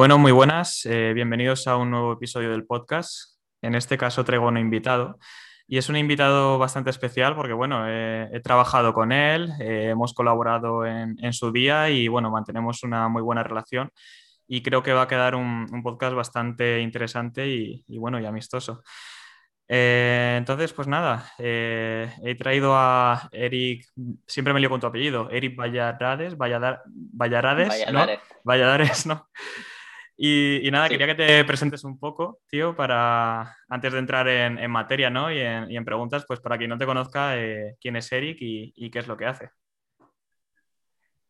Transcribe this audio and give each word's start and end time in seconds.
Bueno, 0.00 0.16
muy 0.16 0.32
buenas. 0.32 0.86
Eh, 0.86 1.12
bienvenidos 1.12 1.66
a 1.66 1.76
un 1.76 1.90
nuevo 1.90 2.14
episodio 2.14 2.50
del 2.50 2.64
podcast. 2.64 3.36
En 3.60 3.74
este 3.74 3.98
caso 3.98 4.24
traigo 4.24 4.48
un 4.48 4.56
invitado 4.56 5.18
y 5.68 5.76
es 5.76 5.90
un 5.90 5.96
invitado 5.96 6.58
bastante 6.58 6.88
especial 6.88 7.36
porque, 7.36 7.52
bueno, 7.52 7.86
he 7.86 8.40
trabajado 8.42 8.94
con 8.94 9.12
él, 9.12 9.50
eh, 9.60 9.88
hemos 9.90 10.14
colaborado 10.14 10.86
en, 10.86 11.32
su 11.34 11.52
día 11.52 11.90
y, 11.90 12.08
bueno, 12.08 12.30
mantenemos 12.30 12.82
una 12.82 13.08
muy 13.08 13.20
buena 13.20 13.42
relación 13.42 13.90
y 14.48 14.62
creo 14.62 14.82
que 14.82 14.94
va 14.94 15.02
a 15.02 15.06
quedar 15.06 15.34
un, 15.34 15.66
podcast 15.82 16.14
bastante 16.14 16.80
interesante 16.80 17.46
y, 17.46 17.84
bueno, 17.98 18.18
y 18.18 18.24
amistoso. 18.24 18.82
Eh, 19.68 20.36
entonces, 20.38 20.72
pues 20.72 20.88
nada, 20.88 21.30
eh, 21.36 22.10
he 22.24 22.36
traído 22.36 22.72
a 22.74 23.28
Eric, 23.32 23.84
siempre 24.26 24.54
me 24.54 24.60
lío 24.60 24.70
con 24.70 24.80
tu 24.80 24.86
apellido, 24.86 25.28
Eric 25.28 25.56
Valladares, 25.56 26.38
Valladares, 26.38 26.80
Valladares, 26.86 27.92
¿no? 27.92 28.06
Valladares, 28.44 29.04
¿no? 29.04 29.28
Y, 30.22 30.68
nada, 30.70 30.88
quería 30.88 31.06
que 31.06 31.14
te 31.14 31.44
presentes 31.46 31.82
un 31.82 31.98
poco, 31.98 32.40
tío, 32.46 32.76
para 32.76 33.56
antes 33.68 33.92
de 33.92 33.98
entrar 33.98 34.28
en, 34.28 34.70
materia, 34.70 35.08
¿no? 35.08 35.32
Y 35.32 35.40
en, 35.40 35.84
preguntas, 35.84 36.24
pues 36.28 36.40
para 36.40 36.58
quien 36.58 36.68
no 36.68 36.76
te 36.76 36.84
conozca, 36.84 37.38
eh, 37.38 37.76
quién 37.80 37.96
es 37.96 38.12
Eric 38.12 38.36
y, 38.40 38.90
qué 38.90 38.98
es 38.98 39.06
lo 39.06 39.16
que 39.16 39.24
hace. 39.24 39.50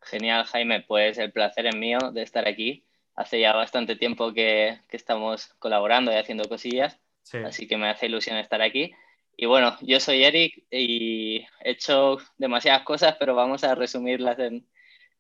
Genial, 0.03 0.45
Jaime, 0.47 0.85
pues 0.89 1.19
el 1.19 1.31
placer 1.31 1.67
es 1.67 1.77
mío 1.77 1.99
de 2.13 2.23
estar 2.23 2.49
aquí. 2.49 2.85
Hace 3.15 3.39
ya 3.39 3.55
bastante 3.55 3.95
tiempo 3.95 4.33
que, 4.33 4.81
que 4.89 4.97
estamos 4.97 5.55
colaborando 5.59 6.11
y 6.11 6.17
haciendo 6.17 6.49
cosillas 6.49 6.99
Así 7.45 7.67
que 7.67 7.77
me 7.77 7.89
hace 7.89 8.07
ilusión 8.07 8.37
estar 8.37 8.63
aquí. 8.63 8.93
Y 9.37 9.47
bueno, 9.47 9.77
yo 9.81 10.01
soy 10.01 10.25
Eric 10.25 10.65
y 10.71 11.39
he 11.61 11.71
hecho 11.71 12.19
demasiadas 12.37 12.83
cosas, 12.83 13.17
pero 13.19 13.35
vamos 13.35 13.65
a 13.65 13.75
resumirlas 13.75 14.39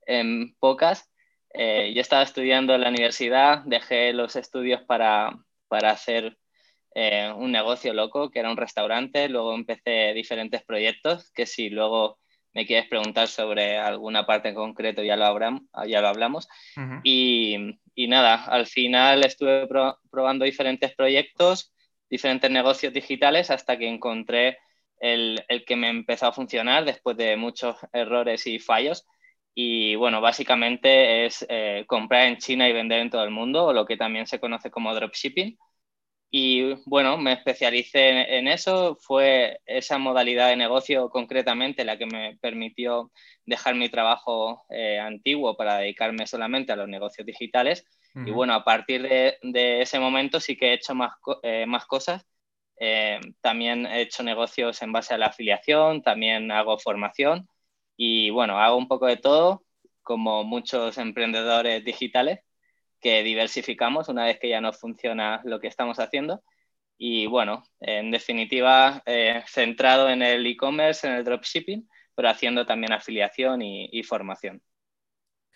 en, 0.06 0.54
pocas. 0.58 1.09
Eh, 1.54 1.92
yo 1.94 2.00
estaba 2.00 2.22
estudiando 2.22 2.74
en 2.74 2.82
la 2.82 2.88
universidad, 2.88 3.62
dejé 3.64 4.12
los 4.12 4.36
estudios 4.36 4.82
para, 4.82 5.36
para 5.68 5.90
hacer 5.90 6.38
eh, 6.94 7.32
un 7.36 7.52
negocio 7.52 7.92
loco, 7.92 8.30
que 8.30 8.40
era 8.40 8.50
un 8.50 8.56
restaurante. 8.56 9.28
Luego 9.28 9.54
empecé 9.54 10.12
diferentes 10.14 10.64
proyectos, 10.64 11.30
que 11.32 11.46
si 11.46 11.70
luego 11.70 12.18
me 12.52 12.66
quieres 12.66 12.88
preguntar 12.88 13.28
sobre 13.28 13.78
alguna 13.78 14.26
parte 14.26 14.48
en 14.48 14.54
concreto, 14.56 15.02
ya 15.02 15.16
lo, 15.16 15.24
habrán, 15.24 15.68
ya 15.86 16.00
lo 16.00 16.08
hablamos. 16.08 16.48
y, 17.04 17.78
y, 17.94 18.08
nada, 18.08 18.44
al 18.44 18.66
final 18.66 19.24
estuve 19.24 19.68
probando 20.10 20.44
diferentes 20.44 20.94
proyectos 20.94 21.72
diferentes 22.10 22.50
negocios 22.50 22.92
digitales 22.92 23.50
hasta 23.50 23.78
que 23.78 23.88
encontré 23.88 24.58
el, 24.98 25.42
que 25.66 25.76
me 25.76 25.88
empezó 25.88 26.26
a 26.26 26.32
funcionar 26.32 26.84
después 26.84 27.16
de 27.16 27.36
muchos 27.36 27.76
errores 27.92 28.46
y 28.46 28.58
fallos. 28.58 29.06
Y 29.62 29.94
bueno, 29.96 30.22
básicamente 30.22 31.26
es 31.26 31.44
eh, 31.50 31.84
comprar 31.86 32.28
en 32.28 32.38
China 32.38 32.68
y 32.68 32.72
vender 32.72 33.00
en 33.00 33.10
todo 33.10 33.24
el 33.24 33.30
mundo, 33.30 33.66
o 33.66 33.72
lo 33.74 33.84
que 33.84 33.98
también 33.98 34.26
se 34.26 34.40
conoce 34.40 34.70
como 34.70 34.94
dropshipping. 34.94 35.58
Y 36.30 36.74
bueno, 36.86 37.18
me 37.18 37.32
especialicé 37.32 38.38
en, 38.38 38.48
eso. 38.48 38.96
Fue 39.00 39.60
esa 39.66 39.98
modalidad 39.98 40.48
de 40.48 40.56
negocio 40.56 41.10
concretamente 41.10 41.84
la 41.84 41.98
que 41.98 42.06
me 42.06 42.38
permitió 42.40 43.12
dejar 43.44 43.74
mi 43.74 43.90
trabajo 43.90 44.64
eh, 44.70 44.98
antiguo 44.98 45.56
para 45.56 45.78
dedicarme 45.78 46.26
solamente 46.26 46.72
a 46.72 46.76
los 46.76 46.88
negocios 46.88 47.26
digitales 47.26 47.84
y 48.14 48.30
bueno, 48.32 48.54
a 48.54 48.64
partir 48.64 49.02
de, 49.02 49.82
ese 49.82 50.00
momento 50.00 50.40
sí 50.40 50.56
que 50.56 50.70
he 50.70 50.74
hecho 50.74 50.94
más, 50.94 51.12
eh, 51.42 51.64
más 51.66 51.86
cosas. 51.86 52.26
Eh, 52.78 53.20
también 53.40 53.86
he 53.86 54.00
hecho 54.02 54.22
negocios 54.22 54.82
en 54.82 54.92
base 54.92 55.14
a 55.14 55.18
la 55.18 55.26
afiliación, 55.26 56.02
también 56.02 56.50
hago 56.50 56.78
formación 56.78 57.48
y 58.02 58.30
bueno, 58.30 58.58
hago 58.58 58.76
un 58.76 58.88
poco 58.88 59.06
de 59.06 59.18
todo, 59.18 59.62
como 60.02 60.42
muchos 60.42 60.96
emprendedores 60.96 61.84
digitales 61.84 62.40
que 62.98 63.22
diversificamos 63.22 64.08
una 64.08 64.24
vez 64.24 64.38
que 64.40 64.48
ya 64.48 64.62
no 64.62 64.72
funciona 64.72 65.42
lo 65.44 65.60
que 65.60 65.68
estamos 65.68 65.98
haciendo. 65.98 66.42
Y 66.96 67.26
bueno, 67.26 67.62
en 67.80 68.10
definitiva, 68.10 69.02
eh, 69.04 69.42
centrado 69.46 70.08
en 70.08 70.22
el 70.22 70.46
e-commerce, 70.46 71.06
en 71.06 71.14
el 71.14 71.24
dropshipping, 71.24 71.86
pero 72.14 72.30
haciendo 72.30 72.64
también 72.64 72.92
afiliación 72.92 73.60
y 73.62 74.02
formación. 74.02 74.62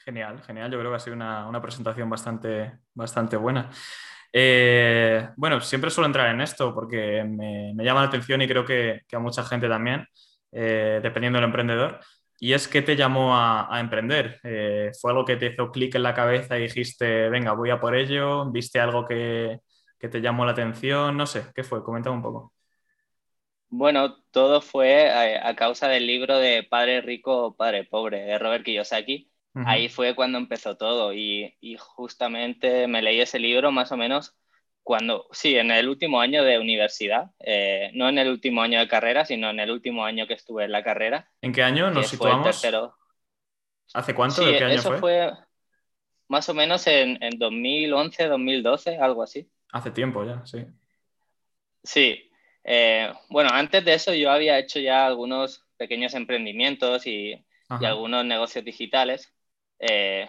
Genial, 0.04 0.42
genial. 0.42 0.70
Yo 0.70 0.78
creo 0.78 0.90
que 0.90 0.96
ha 0.96 1.00
sido 1.00 1.16
una, 1.16 1.62
presentación 1.62 2.10
bastante, 2.10 2.72
bastante 2.92 3.36
buena. 3.36 3.70
Eh, 4.30 5.30
bueno, 5.36 5.60
siempre 5.60 5.90
suelo 5.90 6.06
entrar 6.06 6.28
en 6.28 6.42
esto 6.42 6.74
porque 6.74 7.24
me, 7.24 7.72
llama 7.82 8.02
la 8.02 8.08
atención 8.08 8.42
y 8.42 8.48
creo 8.48 8.66
que, 8.66 9.02
a 9.10 9.18
mucha 9.18 9.44
gente 9.44 9.66
también, 9.66 10.06
eh, 10.52 11.00
dependiendo 11.02 11.38
del 11.38 11.46
emprendedor. 11.46 12.00
Y 12.44 12.52
es 12.52 12.68
que 12.68 12.82
te 12.82 12.94
llamó 12.94 13.34
a, 13.34 13.80
emprender. 13.80 14.38
Eh, 14.42 14.90
¿Fue 15.00 15.12
algo 15.12 15.24
que 15.24 15.36
te 15.36 15.46
hizo 15.46 15.70
clic 15.70 15.94
en 15.94 16.02
la 16.02 16.12
cabeza 16.12 16.58
y 16.58 16.64
dijiste, 16.64 17.30
venga, 17.30 17.52
voy 17.52 17.70
a 17.70 17.80
por 17.80 17.96
ello? 17.96 18.50
¿Viste 18.50 18.78
algo 18.80 19.06
que, 19.06 19.60
te 19.98 20.20
llamó 20.20 20.44
la 20.44 20.52
atención? 20.52 21.16
No 21.16 21.24
sé, 21.24 21.46
¿qué 21.54 21.64
fue? 21.64 21.82
Coméntame 21.82 22.16
un 22.16 22.22
poco. 22.22 22.52
Bueno, 23.70 24.22
todo 24.30 24.60
fue 24.60 25.10
a, 25.10 25.48
a 25.48 25.56
causa 25.56 25.88
del 25.88 26.06
libro 26.06 26.36
de 26.36 26.64
Padre 26.64 27.00
Rico, 27.00 27.56
Padre 27.56 27.84
Pobre 27.84 28.24
de 28.24 28.38
Robert 28.38 28.62
Kiyosaki 28.62 29.32
Ahí 29.54 29.88
fue 29.88 30.16
cuando 30.16 30.36
empezó 30.38 30.76
todo 30.76 31.14
y, 31.14 31.56
justamente 31.78 32.88
me 32.88 33.02
leí 33.02 33.20
ese 33.20 33.38
libro 33.38 33.70
más 33.70 33.92
o 33.92 33.96
menos 33.96 34.36
cuando, 34.84 35.26
sí, 35.32 35.56
en 35.56 35.70
el 35.70 35.88
último 35.88 36.20
año 36.20 36.44
de 36.44 36.58
universidad, 36.58 37.30
eh, 37.40 37.90
no 37.94 38.08
en 38.10 38.18
el 38.18 38.28
último 38.28 38.60
año 38.60 38.78
de 38.78 38.86
carrera, 38.86 39.24
sino 39.24 39.48
en 39.48 39.58
el 39.58 39.70
último 39.70 40.04
año 40.04 40.26
que 40.26 40.34
estuve 40.34 40.64
en 40.64 40.72
la 40.72 40.84
carrera. 40.84 41.32
¿En 41.40 41.52
qué 41.52 41.62
año 41.62 41.90
nos 41.90 42.06
situamos? 42.06 42.62
¿Hace 43.94 44.14
cuánto? 44.14 44.42
Sí, 44.42 44.52
qué 44.58 44.64
año 44.64 44.74
eso 44.74 44.98
fue? 44.98 45.32
más 46.28 46.48
o 46.48 46.54
menos 46.54 46.86
en, 46.86 47.22
en 47.22 47.38
2011, 47.38 48.28
2012, 48.28 48.98
algo 48.98 49.22
así. 49.22 49.48
Hace 49.72 49.90
tiempo 49.90 50.24
ya, 50.24 50.44
sí. 50.44 50.66
Sí. 51.82 52.30
Eh, 52.62 53.12
bueno, 53.28 53.50
antes 53.52 53.84
de 53.84 53.94
eso 53.94 54.14
yo 54.14 54.30
había 54.30 54.58
hecho 54.58 54.80
ya 54.80 55.06
algunos 55.06 55.66
pequeños 55.76 56.14
emprendimientos 56.14 57.06
y, 57.06 57.32
y 57.80 57.84
algunos 57.84 58.24
negocios 58.24 58.64
digitales 58.64 59.32
eh, 59.78 60.28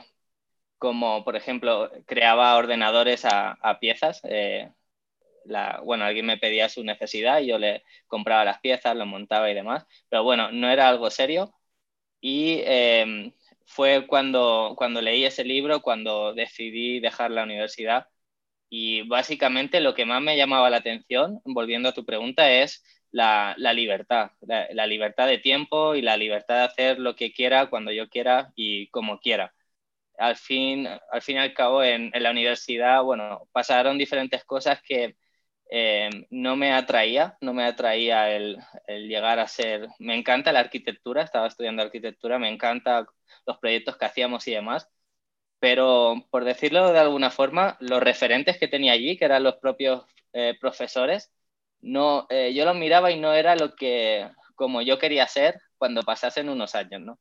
como 0.85 1.23
por 1.23 1.35
ejemplo 1.35 1.91
creaba 2.05 2.55
ordenadores 2.57 3.25
a, 3.25 3.79
piezas. 3.81 4.21
Eh, 4.23 4.69
bueno, 5.83 6.05
alguien 6.05 6.25
me 6.27 6.37
pedía 6.37 6.69
su 6.69 6.83
necesidad 6.83 7.39
y 7.39 7.47
yo 7.47 7.57
le 7.57 7.83
compraba 8.07 8.45
las 8.45 8.59
piezas, 8.59 8.95
lo 8.95 9.05
montaba 9.05 9.49
y 9.49 9.55
demás, 9.55 9.85
pero 10.09 10.23
bueno, 10.23 10.51
no 10.51 10.69
era 10.69 10.87
algo 10.89 11.09
serio. 11.09 11.53
Y 12.21 12.61
em, 12.65 13.33
fue 13.65 14.07
cuando, 14.07 14.75
cuando 14.77 15.01
leí 15.01 15.25
ese 15.25 15.43
libro, 15.43 15.81
cuando 15.81 16.33
decidí 16.33 16.99
dejar 16.99 17.31
la 17.31 17.43
universidad. 17.43 18.07
Y 18.69 19.03
básicamente 19.03 19.79
lo 19.81 19.95
que 19.95 20.05
más 20.05 20.21
me 20.21 20.37
llamaba 20.37 20.69
la 20.69 20.77
atención, 20.77 21.41
volviendo 21.45 21.89
a 21.89 21.93
tu 21.93 22.05
pregunta, 22.05 22.51
es 22.51 22.83
la, 23.11 23.55
libertad, 23.73 24.31
la, 24.41 24.87
libertad 24.87 25.27
de 25.27 25.37
tiempo 25.39 25.95
y 25.95 26.01
la 26.01 26.17
libertad 26.17 26.57
de 26.57 26.63
hacer 26.65 26.99
lo 26.99 27.15
que 27.15 27.31
quiera, 27.33 27.69
cuando 27.69 27.91
yo 27.91 28.09
quiera 28.09 28.51
y 28.55 28.87
como 28.89 29.19
quiera. 29.19 29.53
Al 30.17 30.35
fin, 30.35 30.87
al 30.87 31.21
fin 31.21 31.37
y 31.37 31.39
al 31.39 31.53
cabo, 31.53 31.83
en, 31.83 32.11
la 32.13 32.31
universidad, 32.31 33.03
bueno, 33.03 33.47
pasaron 33.51 33.97
diferentes 33.97 34.43
cosas 34.45 34.81
que 34.81 35.15
eh, 35.69 36.09
no 36.29 36.55
me 36.55 36.73
atraía, 36.73 37.37
no 37.41 37.53
me 37.53 37.65
atraía 37.65 38.31
el, 38.31 38.57
llegar 38.87 39.39
a 39.39 39.47
ser, 39.47 39.87
me 39.99 40.15
encanta 40.15 40.51
la 40.51 40.59
arquitectura, 40.59 41.23
estaba 41.23 41.47
estudiando 41.47 41.83
arquitectura, 41.83 42.39
me 42.39 42.49
encanta 42.49 43.05
los 43.45 43.57
proyectos 43.59 43.97
que 43.97 44.05
hacíamos 44.05 44.47
y 44.47 44.51
demás, 44.51 44.89
pero 45.59 46.25
por 46.31 46.45
decirlo 46.45 46.91
de 46.93 46.99
alguna 46.99 47.31
forma, 47.31 47.77
los 47.79 48.01
referentes 48.01 48.57
que 48.59 48.67
tenía 48.67 48.93
allí, 48.93 49.17
que 49.17 49.25
eran 49.25 49.43
los 49.43 49.55
propios 49.57 50.05
eh, 50.33 50.55
profesores, 50.59 51.31
no, 51.81 52.27
eh, 52.29 52.53
yo 52.53 52.65
lo 52.65 52.73
miraba 52.73 53.11
y 53.11 53.19
no 53.19 53.33
era 53.33 53.55
lo 53.55 53.75
que 53.75 54.29
como 54.55 54.81
yo 54.81 54.97
quería 54.97 55.27
ser 55.27 55.59
cuando 55.77 56.01
pasasen 56.03 56.49
unos 56.49 56.75
años, 56.75 57.01
¿no? 57.01 57.19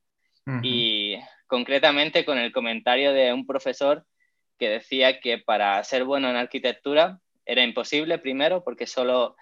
Y 0.62 1.16
concretamente 1.46 2.24
con 2.24 2.38
el 2.38 2.52
comentario 2.52 3.12
de 3.12 3.32
un 3.32 3.46
profesor 3.46 4.04
que 4.58 4.68
decía 4.68 5.20
que 5.20 5.38
para 5.38 5.82
ser 5.84 6.04
bueno 6.04 6.28
en 6.30 6.36
arquitectura 6.36 7.20
era 7.44 7.62
imposible 7.62 8.18
primero 8.18 8.62
porque 8.64 8.86
solo 8.86 9.36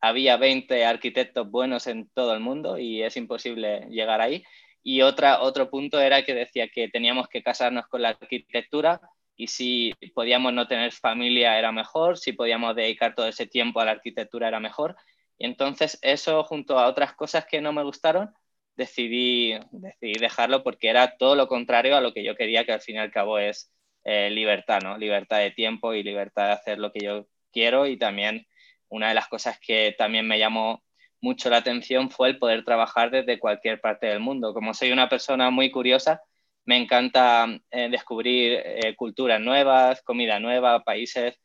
había 0.00 0.36
20 0.36 0.84
arquitectos 0.84 1.50
buenos 1.50 1.86
en 1.86 2.08
todo 2.10 2.34
el 2.34 2.40
mundo 2.40 2.78
y 2.78 3.02
es 3.02 3.16
imposible 3.16 3.86
llegar 3.90 4.20
ahí. 4.20 4.44
Y 4.82 5.02
otra, 5.02 5.40
otro 5.40 5.70
punto 5.70 6.00
era 6.00 6.22
que 6.22 6.34
decía 6.34 6.68
que 6.68 6.88
teníamos 6.88 7.28
que 7.28 7.42
casarnos 7.42 7.86
con 7.88 8.02
la 8.02 8.10
arquitectura 8.10 9.00
y 9.36 9.48
si 9.48 9.92
podíamos 10.14 10.52
no 10.52 10.66
tener 10.66 10.92
familia 10.92 11.58
era 11.58 11.72
mejor, 11.72 12.18
si 12.18 12.32
podíamos 12.32 12.74
dedicar 12.76 13.14
todo 13.14 13.26
ese 13.26 13.46
tiempo 13.46 13.80
a 13.80 13.84
la 13.84 13.92
arquitectura 13.92 14.48
era 14.48 14.60
mejor. 14.60 14.96
Y 15.38 15.46
entonces 15.46 15.98
eso 16.02 16.44
junto 16.44 16.78
a 16.78 16.86
otras 16.86 17.14
cosas 17.14 17.46
que 17.46 17.60
no 17.60 17.72
me 17.72 17.82
gustaron, 17.82 18.32
decidí, 18.76 19.58
decidí 19.72 20.14
dejarlo 20.20 20.62
porque 20.62 20.88
era 20.88 21.16
todo 21.16 21.34
lo 21.34 21.48
contrario 21.48 21.96
a 21.96 22.00
lo 22.00 22.12
que 22.12 22.24
yo 22.24 22.36
quería, 22.36 22.64
que 22.64 22.72
al 22.72 22.80
fin 22.80 22.96
y 22.96 22.98
al 22.98 23.10
cabo 23.10 23.38
es 23.38 23.72
eh, 24.04 24.30
libertad, 24.30 24.80
¿no? 24.82 24.98
Libertad 24.98 25.38
de 25.38 25.50
tiempo 25.50 25.94
y 25.94 26.02
libertad 26.02 26.46
de 26.46 26.52
hacer 26.52 26.78
lo 26.78 26.92
que 26.92 27.04
yo 27.04 27.26
quiero 27.52 27.86
y 27.86 27.98
también 27.98 28.46
una 28.88 29.08
de 29.08 29.14
las 29.14 29.28
cosas 29.28 29.58
que 29.60 29.94
también 29.98 30.28
me 30.28 30.38
llamó 30.38 30.84
mucho 31.20 31.50
la 31.50 31.58
atención 31.58 32.10
fue 32.10 32.28
el 32.28 32.38
poder 32.38 32.64
trabajar 32.64 33.10
desde 33.10 33.38
cualquier 33.38 33.80
parte 33.80 34.06
del 34.06 34.20
mundo. 34.20 34.54
Como 34.54 34.74
soy 34.74 34.92
una 34.92 35.08
persona 35.08 35.50
muy 35.50 35.70
curiosa, 35.70 36.22
me 36.64 36.76
encanta 36.76 37.46
eh, 37.70 37.88
descubrir 37.90 38.60
eh, 38.64 38.94
culturas 38.96 39.40
nuevas, 39.40 40.02
comida 40.02 40.38
nueva, 40.38 40.84
países, 40.84 41.40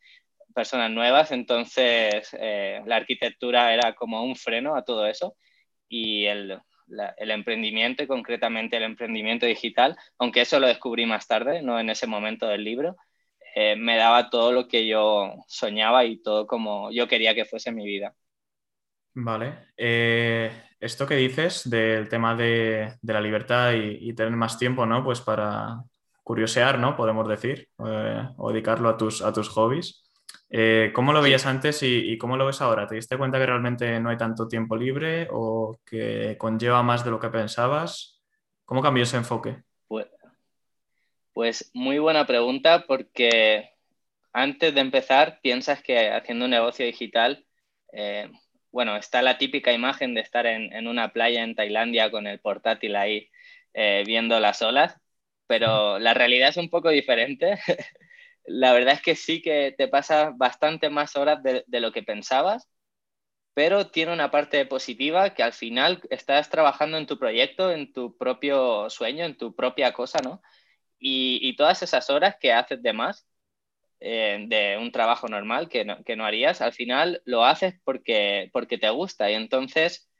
personas 0.54 0.90
nuevas. 0.90 1.32
Entonces, 1.32 2.30
la 2.32 2.96
arquitectura 2.96 3.72
era 3.72 3.94
como 3.94 4.22
un 4.22 4.36
freno 4.36 4.76
a 4.76 4.84
todo 4.84 5.06
eso 5.06 5.36
y 5.88 6.26
el, 6.26 6.60
el 7.16 7.30
emprendimiento, 7.30 8.02
y 8.02 8.06
concretamente 8.06 8.76
el 8.76 8.84
emprendimiento 8.84 9.46
digital, 9.46 9.96
aunque 10.18 10.42
eso 10.42 10.60
lo 10.60 10.66
descubrí 10.66 11.06
más 11.06 11.26
tarde, 11.26 11.62
no 11.62 11.78
en 11.78 11.90
ese 11.90 12.06
momento 12.06 12.46
del 12.46 12.64
libro, 12.64 12.96
me 13.76 13.96
daba 13.96 14.30
todo 14.30 14.52
lo 14.52 14.66
que 14.66 14.86
yo 14.86 15.34
soñaba 15.46 16.04
y 16.04 16.22
todo 16.22 16.46
como 16.46 16.90
yo 16.90 17.06
quería 17.06 17.34
que 17.34 17.44
fuese 17.44 17.70
mi 17.70 17.84
vida. 17.84 18.14
Vale. 19.14 19.68
Eh, 19.76 20.50
esto 20.80 21.06
que 21.06 21.16
dices 21.16 21.68
del 21.68 22.08
tema 22.08 22.34
de, 22.34 22.94
la 23.02 23.20
libertad 23.20 23.72
y, 23.74 24.12
tener 24.14 24.32
más 24.32 24.58
tiempo, 24.58 24.86
¿no? 24.86 25.04
Pues 25.04 25.20
para 25.20 25.82
curiosear, 26.22 26.78
¿no? 26.78 26.96
Podemos 26.96 27.28
decir, 27.28 27.68
eh, 27.86 28.28
o 28.36 28.50
dedicarlo 28.50 28.88
a 28.88 28.96
tus, 28.96 29.22
a 29.22 29.32
tus 29.32 29.48
hobbies. 29.50 30.01
Eh, 30.50 30.90
¿Cómo 30.94 31.12
lo 31.12 31.22
veías 31.22 31.46
antes 31.46 31.82
y, 31.82 32.18
cómo 32.18 32.36
lo 32.36 32.46
ves 32.46 32.60
ahora? 32.60 32.86
¿Te 32.86 32.94
diste 32.94 33.16
cuenta 33.16 33.38
que 33.38 33.46
realmente 33.46 34.00
no 34.00 34.10
hay 34.10 34.16
tanto 34.16 34.48
tiempo 34.48 34.76
libre 34.76 35.28
o 35.30 35.78
que 35.84 36.36
conlleva 36.38 36.82
más 36.82 37.04
de 37.04 37.10
lo 37.10 37.18
que 37.18 37.28
pensabas? 37.28 38.20
¿Cómo 38.64 38.82
cambió 38.82 39.04
ese 39.04 39.16
enfoque? 39.16 39.62
Pues, 39.88 40.06
pues 41.32 41.70
muy 41.74 41.98
buena 41.98 42.26
pregunta 42.26 42.84
porque 42.86 43.70
antes 44.32 44.74
de 44.74 44.80
empezar 44.80 45.40
piensas 45.42 45.82
que 45.82 46.10
haciendo 46.10 46.44
un 46.44 46.50
negocio 46.50 46.84
digital 46.84 47.46
bueno, 48.72 48.96
está 48.96 49.22
la 49.22 49.38
típica 49.38 49.72
imagen 49.72 50.14
de 50.14 50.22
estar 50.22 50.46
en, 50.46 50.88
una 50.88 51.12
playa 51.12 51.44
en 51.44 51.54
Tailandia 51.54 52.10
con 52.10 52.26
el 52.26 52.40
portátil 52.40 52.96
ahí 52.96 53.30
eh, 53.74 54.02
viendo 54.06 54.40
las 54.40 54.62
olas, 54.62 54.96
pero 55.46 55.98
la 55.98 56.14
realidad 56.14 56.48
es 56.48 56.56
un 56.56 56.70
poco 56.70 56.88
diferente. 56.88 57.58
la 58.44 58.72
verdad 58.72 58.94
es 58.94 59.02
que 59.02 59.16
sí 59.16 59.42
que 59.42 59.74
te 59.76 59.88
pasas 59.88 60.36
bastante 60.36 60.90
más 60.90 61.16
horas 61.16 61.42
de, 61.42 61.64
lo 61.80 61.92
que 61.92 62.02
pensabas, 62.02 62.68
pero 63.54 63.90
tiene 63.90 64.12
una 64.12 64.30
parte 64.30 64.66
positiva 64.66 65.34
que 65.34 65.42
al 65.42 65.52
final 65.52 66.00
estás 66.10 66.50
trabajando 66.50 66.98
en 66.98 67.06
tu 67.06 67.18
proyecto, 67.18 67.72
en 67.72 67.92
tu 67.92 68.16
propio 68.16 68.90
sueño, 68.90 69.24
en 69.24 69.36
tu 69.36 69.54
propia 69.54 69.92
cosa, 69.92 70.20
¿no? 70.22 70.42
Y, 70.98 71.40
y 71.42 71.56
todas 71.56 71.82
esas 71.82 72.10
horas 72.10 72.36
que 72.40 72.52
haces 72.52 72.82
de 72.82 72.92
más 72.92 73.26
eh, 74.04 74.46
de 74.48 74.78
un 74.78 74.92
trabajo 74.92 75.28
normal 75.28 75.68
que 75.68 75.84
no, 75.84 76.02
que 76.04 76.16
no, 76.16 76.24
harías, 76.26 76.60
al 76.60 76.72
final 76.72 77.22
lo 77.24 77.44
haces 77.44 77.74
porque, 77.84 78.50
porque 78.52 78.76
te 78.76 78.90
gusta 78.90 79.30
y 79.30 79.34
entonces 79.34 80.10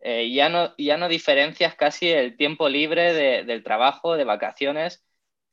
eh, 0.00 0.32
ya, 0.32 0.48
no, 0.48 0.74
ya 0.78 0.96
no 0.96 1.08
diferencias 1.08 1.74
casi 1.74 2.08
el 2.08 2.36
tiempo 2.38 2.68
libre 2.70 3.12
del 3.44 3.62
trabajo, 3.64 4.16
de 4.16 4.24
vacaciones. 4.24 5.05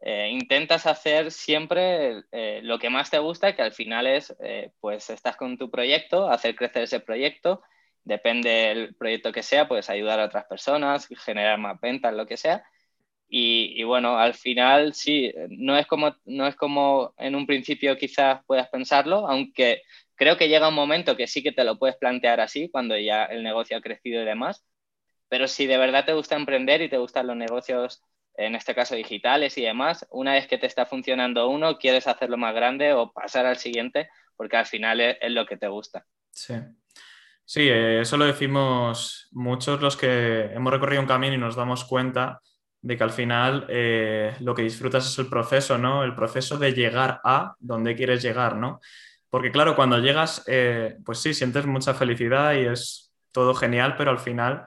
Eh, 0.06 0.30
intentas 0.32 0.86
hacer 0.86 1.32
siempre 1.32 2.24
lo 2.62 2.78
que 2.78 2.90
más 2.90 3.10
te 3.10 3.20
gusta, 3.20 3.56
que 3.56 3.62
al 3.62 3.72
final 3.72 4.06
es, 4.06 4.36
pues 4.82 5.10
estás 5.10 5.38
con 5.38 5.58
tu 5.58 5.72
proyecto, 5.72 6.30
hacer 6.30 6.56
crecer 6.56 6.84
ese 6.84 7.00
proyecto, 7.00 7.62
depende 8.04 8.50
del 8.50 8.96
proyecto 8.96 9.32
que 9.32 9.44
sea, 9.44 9.68
puedes 9.68 9.90
ayudar 9.90 10.20
a 10.20 10.26
otras 10.26 10.46
personas, 10.46 11.08
generar 11.26 11.58
más 11.58 11.80
ventas, 11.80 12.14
lo 12.14 12.28
que 12.28 12.36
sea, 12.36 12.66
y, 13.36 13.82
bueno, 13.84 14.20
al 14.20 14.36
final 14.36 14.94
sí, 14.94 15.34
no 15.50 15.76
es, 15.76 15.88
como, 15.88 16.16
no 16.26 16.46
es 16.46 16.56
como 16.56 17.16
en 17.18 17.34
un 17.34 17.48
principio 17.48 17.98
quizás 17.98 18.42
puedas 18.46 18.70
pensarlo, 18.70 19.28
aunque 19.28 19.82
creo 20.14 20.38
que 20.38 20.50
llega 20.50 20.70
un 20.70 20.76
momento 20.76 21.18
que 21.18 21.26
sí 21.26 21.42
que 21.42 21.52
te 21.52 21.64
lo 21.64 21.80
puedes 21.80 21.98
plantear 21.98 22.42
así, 22.42 22.70
cuando 22.70 22.96
ya 22.96 23.26
el 23.26 23.42
negocio 23.42 23.76
ha 23.76 23.82
crecido 23.82 24.22
y 24.22 24.26
demás. 24.26 24.64
Pero 25.30 25.48
si 25.48 25.66
de 25.66 25.80
verdad 25.80 26.06
te 26.06 26.14
gusta 26.14 26.36
emprender 26.36 26.84
y 26.84 26.90
te 26.90 27.00
gustan 27.00 27.26
los 27.26 27.36
negocios, 27.36 28.04
en 28.36 28.56
este 28.56 28.74
caso 28.74 28.96
digitales 28.96 29.58
y 29.58 29.64
demás, 29.64 30.06
una 30.12 30.34
vez 30.34 30.48
que 30.48 30.58
te 30.58 30.68
está 30.68 30.86
funcionando 30.86 31.50
uno, 31.50 31.78
quieres 31.78 32.08
hacerlo 32.08 32.38
más 32.38 32.54
grande 32.56 32.94
o 32.94 33.12
pasar 33.12 33.46
al 33.46 33.58
siguiente, 33.58 34.10
porque 34.36 34.58
al 34.58 34.66
final 34.66 35.00
es, 35.02 35.18
lo 35.32 35.46
que 35.46 35.58
te 35.58 35.68
gusta. 35.68 36.06
Sí. 36.32 36.56
Sí, 37.46 37.68
eh, 37.68 38.02
eso 38.02 38.18
lo 38.18 38.26
decimos 38.26 39.28
muchos 39.32 39.82
los 39.82 39.98
que 39.98 40.52
hemos 40.54 40.72
recorrido 40.72 41.02
un 41.02 41.08
camino 41.08 41.36
y 41.36 41.38
nos 41.38 41.56
damos 41.56 41.84
cuenta 41.84 42.42
de 42.82 42.98
que 42.98 43.04
al 43.04 43.12
final 43.12 43.66
eh, 43.70 44.36
lo 44.40 44.56
que 44.56 44.62
disfrutas 44.62 45.08
es 45.08 45.18
el 45.20 45.28
proceso, 45.28 45.78
¿no? 45.78 46.04
El 46.04 46.16
proceso 46.16 46.58
de 46.58 46.74
llegar 46.74 47.22
a 47.24 47.56
donde 47.60 47.96
quieres 47.96 48.22
llegar, 48.22 48.56
¿no? 48.56 48.80
Porque 49.30 49.52
claro, 49.52 49.76
cuando 49.76 50.00
llegas, 50.00 50.44
eh, 50.48 50.98
pues 51.06 51.20
sí, 51.20 51.34
sientes 51.34 51.66
mucha 51.66 51.94
felicidad 51.94 52.54
y 52.54 52.66
es 52.66 53.14
todo 53.32 53.54
genial, 53.56 53.96
pero 53.98 54.12
al 54.12 54.20
final 54.20 54.66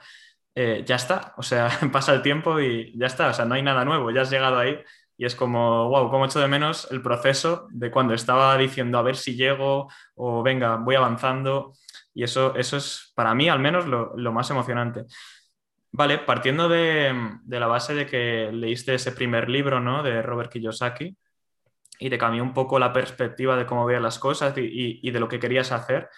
eh, 0.57 0.83
ya 0.87 0.97
está, 0.97 1.35
o 1.37 1.43
sea, 1.43 1.69
pasa 1.93 2.15
el 2.15 2.23
tiempo 2.23 2.59
y 2.59 2.93
ya 2.99 3.07
está, 3.07 3.29
o 3.29 3.35
sea, 3.35 3.45
no 3.45 3.55
hay 3.55 3.63
nada 3.63 3.85
nuevo, 3.85 4.11
ya 4.11 4.23
has 4.23 4.31
llegado 4.31 4.59
ahí 4.59 4.79
y 5.19 5.27
es 5.27 5.37
como, 5.37 5.89
wow, 5.91 6.11
cómo 6.11 6.25
echo 6.25 6.41
de 6.41 6.49
menos 6.49 6.89
el 6.91 7.03
proceso 7.03 7.69
de 7.71 7.91
cuando 7.91 8.15
estaba 8.15 8.57
diciendo 8.57 8.99
a 8.99 9.03
ver 9.03 9.17
si 9.17 9.37
llego 9.37 9.89
o 10.15 10.43
venga, 10.43 10.77
voy 10.77 10.95
avanzando 10.95 11.75
y 12.15 12.23
eso, 12.25 12.55
eso 12.57 12.79
es 12.79 13.13
para 13.15 13.35
mí 13.35 13.49
al 13.49 13.61
menos 13.61 13.87
lo, 13.87 14.33
más 14.33 14.51
emocionante. 14.51 15.05
Vale, 15.93 16.19
partiendo 16.19 16.69
de, 16.69 17.15
la 17.47 17.67
base 17.67 17.95
de 17.95 18.07
que 18.07 18.51
leíste 18.53 18.95
ese 18.95 19.13
primer 19.13 19.49
libro, 19.51 19.81
¿no? 19.81 20.03
De 20.03 20.23
Robert 20.23 20.51
Kiyosaki 20.51 21.17
y 21.99 22.11
te 22.11 22.19
cambió 22.19 22.43
un 22.43 22.55
poco 22.55 22.79
la 22.79 22.93
perspectiva 22.93 23.57
de 23.57 23.67
cómo 23.67 23.87
veías 23.87 24.03
las 24.03 24.19
cosas 24.19 24.55
y, 24.57 25.11
de 25.11 25.21
lo 25.21 25.29
que 25.29 25.39
querías 25.39 25.73
hacer. 25.73 26.09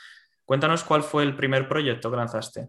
Cuéntanos 0.44 0.84
cuál 0.84 1.02
fue 1.02 1.22
el 1.24 1.36
primer 1.36 1.68
proyecto 1.68 2.10
que 2.10 2.16
lanzaste. 2.16 2.68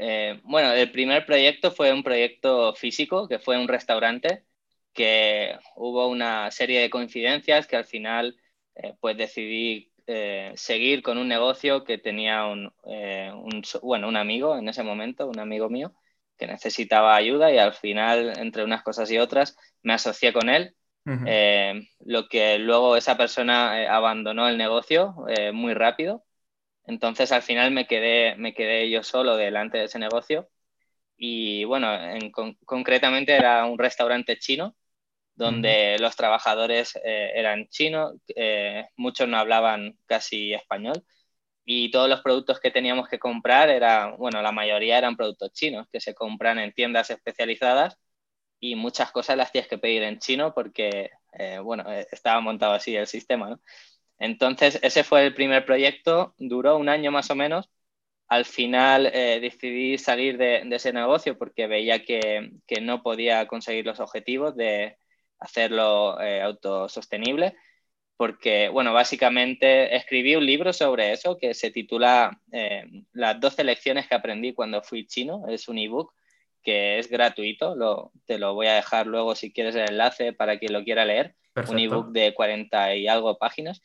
Eh, 0.00 0.40
bueno, 0.44 0.72
el 0.72 0.92
primer 0.92 1.26
proyecto 1.26 1.72
fue 1.72 1.92
un 1.92 2.04
proyecto 2.04 2.72
físico, 2.74 3.26
que 3.28 3.40
fue 3.40 3.58
un 3.58 3.66
restaurante, 3.66 4.44
que 4.92 5.58
hubo 5.76 6.06
una 6.08 6.50
serie 6.52 6.80
de 6.80 6.90
coincidencias 6.90 7.66
que 7.66 7.76
al 7.76 7.84
final 7.84 8.36
eh, 8.76 8.94
pues 9.00 9.16
decidí 9.16 9.92
eh, 10.06 10.52
seguir 10.54 11.02
con 11.02 11.18
un 11.18 11.26
negocio 11.28 11.84
que 11.84 11.98
tenía 11.98 12.46
un, 12.46 12.72
bueno, 13.82 14.08
un 14.08 14.16
amigo 14.16 14.56
en 14.56 14.68
ese 14.68 14.84
momento, 14.84 15.26
un 15.26 15.40
amigo 15.40 15.68
mío, 15.68 15.92
que 16.38 16.46
necesitaba 16.46 17.16
ayuda 17.16 17.52
y 17.52 17.58
al 17.58 17.74
final, 17.74 18.38
entre 18.38 18.64
unas 18.64 18.82
cosas 18.84 19.10
y 19.10 19.18
otras, 19.18 19.56
me 19.82 19.94
asocié 19.94 20.32
con 20.32 20.48
él. 20.48 20.76
Lo 22.00 22.28
que 22.28 22.58
luego 22.58 22.96
esa 22.96 23.16
persona 23.16 23.92
abandonó 23.94 24.48
el 24.48 24.56
negocio 24.58 25.14
muy 25.52 25.74
rápido. 25.74 26.24
Entonces 26.88 27.32
al 27.32 27.42
final 27.42 27.72
me 27.72 27.86
quedé, 27.86 28.36
me 28.36 28.54
quedé 28.54 28.90
yo 28.90 29.04
solo 29.04 29.36
delante 29.36 29.78
de 29.78 29.84
ese 29.86 30.00
negocio. 30.00 30.50
Y 31.16 31.64
bueno, 31.64 31.88
concretamente 32.66 33.34
era 33.36 33.66
un 33.66 33.78
restaurante 33.78 34.38
chino 34.38 34.76
donde 35.34 35.98
los 36.00 36.16
trabajadores 36.16 36.96
eh, 37.04 37.32
eran 37.36 37.68
chinos, 37.68 38.14
eh, 38.36 38.86
muchos 38.96 39.28
no 39.28 39.38
hablaban 39.38 39.98
casi 40.06 40.54
español 40.54 41.04
y 41.64 41.90
todos 41.90 42.08
los 42.08 42.22
productos 42.22 42.60
que 42.60 42.70
teníamos 42.72 43.08
que 43.08 43.18
comprar 43.20 43.70
era, 43.70 44.12
bueno, 44.16 44.42
la 44.42 44.52
mayoría 44.52 44.98
eran 44.98 45.16
productos 45.16 45.52
chinos 45.52 45.86
que 45.92 46.00
se 46.00 46.14
compran 46.14 46.58
en 46.58 46.72
tiendas 46.72 47.10
especializadas 47.10 47.98
y 48.60 48.76
muchas 48.76 49.12
cosas 49.12 49.36
las 49.36 49.52
tienes 49.52 49.68
que 49.68 49.78
pedir 49.78 50.02
en 50.04 50.18
chino 50.20 50.54
porque, 50.54 51.10
eh, 51.34 51.58
bueno, 51.60 51.84
estaba 52.12 52.40
montado 52.40 52.74
así 52.74 52.96
el 52.96 53.06
sistema, 53.06 53.50
¿no? 53.50 53.60
Entonces, 54.18 54.78
ese 54.82 55.04
fue 55.04 55.26
el 55.26 55.34
primer 55.34 55.64
proyecto, 55.64 56.34
duró 56.38 56.76
un 56.76 56.88
año 56.88 57.10
más 57.10 57.30
o 57.30 57.34
menos. 57.34 57.70
Al 58.28 58.44
final 58.44 59.04
decidí 59.04 59.96
salir 59.96 60.36
de, 60.36 60.66
ese 60.70 60.92
negocio 60.92 61.38
porque 61.38 61.66
veía 61.66 62.04
que, 62.04 62.50
que 62.66 62.80
no 62.80 63.02
podía 63.02 63.46
conseguir 63.46 63.86
los 63.86 64.00
objetivos 64.00 64.54
de, 64.54 64.98
hacerlo 65.38 66.20
eh, 66.20 66.42
autosostenible, 66.42 67.56
porque, 68.16 68.68
bueno, 68.68 68.92
básicamente 68.92 69.94
escribí 69.94 70.34
un 70.34 70.44
libro 70.44 70.72
sobre 70.72 71.12
eso 71.12 71.38
que 71.38 71.54
se 71.54 71.70
titula 71.70 72.40
eh, 72.50 72.84
Las 73.12 73.38
12 73.38 73.62
lecciones 73.62 74.08
que 74.08 74.16
aprendí 74.16 74.54
cuando 74.54 74.82
fui 74.82 75.06
chino. 75.06 75.44
Es 75.48 75.68
un 75.68 75.78
ebook 75.78 76.12
que 76.64 76.98
es 76.98 77.08
gratuito, 77.08 77.76
lo, 77.76 78.10
te 78.26 78.38
lo 78.38 78.54
voy 78.54 78.66
a 78.66 78.74
dejar 78.74 79.06
luego 79.06 79.36
si 79.36 79.52
quieres 79.52 79.76
el 79.76 79.88
enlace 79.88 80.32
para 80.32 80.58
quien 80.58 80.72
lo 80.72 80.82
quiera 80.82 81.04
leer. 81.04 81.36
Un 81.68 81.78
ebook 81.78 82.10
de 82.12 82.34
40 82.34 82.94
y 82.94 83.08
algo 83.08 83.36
páginas, 83.36 83.82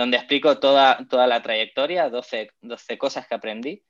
donde 0.00 0.16
explico 0.16 0.58
toda, 0.58 1.06
toda 1.08 1.26
la 1.26 1.42
trayectoria, 1.42 2.08
12, 2.08 2.50
12 2.62 2.98
cosas 2.98 3.26
que 3.26 3.34
aprendí 3.34 3.82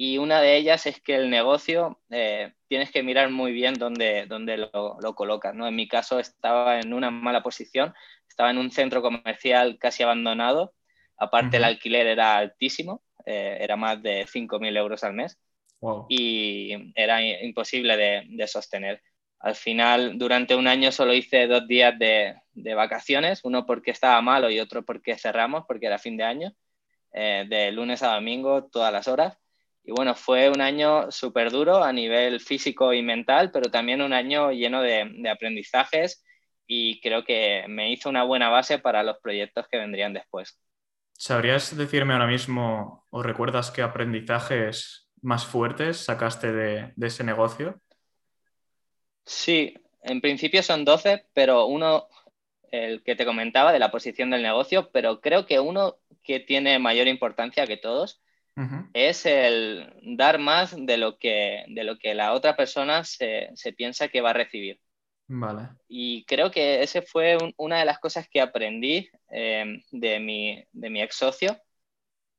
y 0.00 0.16
una 0.18 0.40
de 0.40 0.56
ellas 0.56 0.86
es 0.86 1.00
que 1.00 1.16
el 1.16 1.28
negocio 1.28 2.00
eh, 2.08 2.54
tienes 2.68 2.92
que 2.92 3.02
mirar 3.02 3.30
muy 3.30 3.52
bien 3.52 3.74
dónde, 3.74 4.26
dónde 4.26 4.56
lo, 4.56 4.96
lo, 5.00 5.14
colocas. 5.16 5.56
¿no? 5.56 5.66
En 5.66 5.74
mi 5.74 5.88
caso 5.88 6.20
estaba 6.20 6.78
en 6.78 6.94
una 6.94 7.10
mala 7.10 7.42
posición, 7.42 7.92
estaba 8.28 8.50
en 8.50 8.58
un 8.58 8.70
centro 8.70 9.02
comercial 9.02 9.76
casi 9.78 10.04
abandonado, 10.04 10.72
aparte 11.16 11.56
el 11.56 11.64
alquiler 11.64 12.06
era 12.06 12.36
altísimo, 12.36 13.02
eh, 13.26 13.58
era 13.60 13.76
más 13.76 14.00
de 14.00 14.24
5.000 14.24 14.76
euros 14.78 15.02
al 15.02 15.14
mes 15.14 15.36
y 16.08 16.92
era 16.94 17.20
imposible 17.20 17.96
de, 17.96 18.22
de, 18.28 18.46
sostener. 18.46 19.02
Al 19.40 19.54
final, 19.54 20.18
durante 20.18 20.56
un 20.56 20.66
año 20.66 20.90
solo 20.90 21.14
hice 21.14 21.46
dos 21.46 21.66
días 21.68 21.98
de, 21.98 22.34
de, 22.52 22.74
vacaciones, 22.74 23.40
uno 23.44 23.66
porque 23.66 23.92
estaba 23.92 24.20
malo 24.20 24.50
y 24.50 24.58
otro 24.58 24.84
porque 24.84 25.16
cerramos, 25.16 25.64
porque 25.66 25.86
era 25.86 25.98
fin 25.98 26.16
de 26.16 26.24
año, 26.24 26.52
eh, 27.12 27.46
de 27.48 27.70
lunes 27.72 28.02
a 28.02 28.14
domingo, 28.14 28.64
todas 28.64 28.92
las 28.92 29.08
horas 29.08 29.38
bueno, 29.92 30.14
fue 30.14 30.50
un 30.50 30.60
año 30.60 31.10
súper 31.10 31.50
duro 31.50 31.82
a 31.82 31.92
nivel 31.92 32.40
físico 32.40 32.92
y 32.92 33.02
mental, 33.02 33.50
pero 33.50 33.70
también 33.70 34.02
un 34.02 34.12
año 34.12 34.50
lleno 34.50 34.82
de, 34.82 35.10
de 35.14 35.30
aprendizajes 35.30 36.24
y 36.66 37.00
creo 37.00 37.24
que 37.24 37.64
me 37.68 37.90
hizo 37.90 38.08
una 38.08 38.24
buena 38.24 38.50
base 38.50 38.78
para 38.78 39.02
los 39.02 39.18
proyectos 39.18 39.66
que 39.70 39.78
vendrían 39.78 40.12
después. 40.12 40.60
¿Sabrías 41.12 41.76
decirme 41.76 42.12
ahora 42.12 42.26
mismo 42.26 43.06
o 43.10 43.22
recuerdas 43.22 43.70
qué 43.70 43.82
aprendizajes 43.82 45.10
más 45.22 45.46
fuertes 45.46 45.96
sacaste 46.04 46.52
de, 46.52 46.92
ese 47.00 47.24
negocio? 47.24 47.80
Sí, 49.28 49.74
en 50.02 50.20
principio 50.20 50.62
son 50.62 50.84
12, 50.84 51.26
pero 51.34 51.66
uno, 51.66 52.08
el 52.70 53.02
que 53.02 53.14
te 53.14 53.24
comentaba 53.24 53.72
de 53.72 53.78
la 53.78 53.90
posición 53.90 54.30
del 54.30 54.42
negocio, 54.42 54.90
pero 54.90 55.20
creo 55.20 55.46
que 55.46 55.60
uno 55.60 55.98
que 56.22 56.40
tiene 56.40 56.78
mayor 56.78 57.06
importancia 57.06 57.66
que 57.66 57.76
todos 57.76 58.22
es 58.92 59.24
el 59.24 59.94
dar 60.16 60.40
más 60.40 60.74
de 60.76 60.96
lo 60.96 61.16
que, 61.16 61.64
de 61.68 61.84
lo 61.84 61.96
que 61.96 62.14
la 62.14 62.32
otra 62.32 62.56
persona 62.56 63.04
se 63.04 63.72
piensa 63.76 64.08
que 64.08 64.20
va 64.20 64.30
a 64.30 64.32
recibir. 64.32 64.80
Vale. 65.28 65.68
Y 65.88 66.24
creo 66.24 66.50
que 66.50 66.82
ese 66.82 67.02
fue 67.02 67.36
una 67.58 67.78
de 67.78 67.84
las 67.84 67.98
cosas 67.98 68.26
que 68.28 68.40
aprendí 68.40 69.10
eh, 69.30 69.82
de, 69.90 70.20
mi, 70.20 70.64
de 70.72 70.90
mi 70.90 71.02
ex 71.02 71.16
socio. 71.16 71.60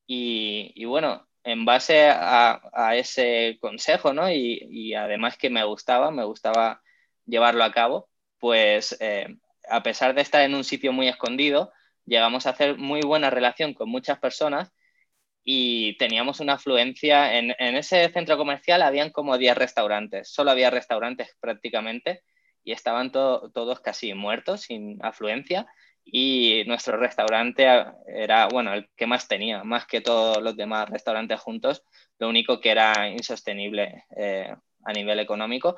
Y, 0.07 0.83
bueno, 0.85 1.28
en 1.43 1.65
base 1.65 2.09
a, 2.11 2.95
ese 2.95 3.57
consejo, 3.61 4.13
¿no? 4.13 4.31
Y, 4.31 4.93
además 4.93 5.37
que 5.37 5.49
me 5.49 5.63
gustaba, 5.63 6.11
me 6.11 6.23
gustaba 6.23 6.81
llevarlo 7.25 7.63
a 7.63 7.71
cabo, 7.71 8.09
pues 8.39 8.97
eh, 8.99 9.27
a 9.69 9.83
pesar 9.83 10.15
de 10.15 10.21
estar 10.21 10.41
en 10.43 10.55
un 10.55 10.63
sitio 10.63 10.91
muy 10.93 11.07
escondido, 11.07 11.71
llegamos 12.05 12.45
a 12.45 12.51
hacer 12.51 12.77
muy 12.77 13.01
buena 13.01 13.29
relación 13.29 13.73
con 13.73 13.89
muchas 13.89 14.19
personas 14.19 14.71
y 15.43 15.97
teníamos 15.97 16.39
una 16.39 16.53
afluencia. 16.53 17.37
En, 17.37 17.51
ese 17.75 18.09
centro 18.09 18.37
comercial 18.37 18.81
habían 18.81 19.11
como 19.11 19.37
10 19.37 19.57
restaurantes, 19.57 20.29
solo 20.29 20.51
había 20.51 20.69
restaurantes 20.69 21.35
prácticamente 21.39 22.23
y 22.63 22.71
estaban 22.71 23.11
todos 23.11 23.79
casi 23.79 24.13
muertos, 24.13 24.61
sin 24.61 25.03
afluencia. 25.03 25.67
Y 26.11 26.63
nuestro 26.67 26.97
restaurante 26.97 27.67
era, 28.07 28.47
bueno, 28.47 28.73
el 28.73 28.89
que 28.95 29.07
más 29.07 29.27
tenía, 29.27 29.63
más 29.63 29.85
que 29.85 30.01
todos 30.01 30.41
los 30.41 30.55
demás 30.55 30.89
restaurantes 30.89 31.39
juntos, 31.39 31.83
lo 32.17 32.29
único 32.29 32.59
que 32.59 32.71
era 32.71 33.09
insostenible 33.09 34.05
eh, 34.15 34.53
a 34.85 34.93
nivel 34.93 35.19
económico. 35.19 35.77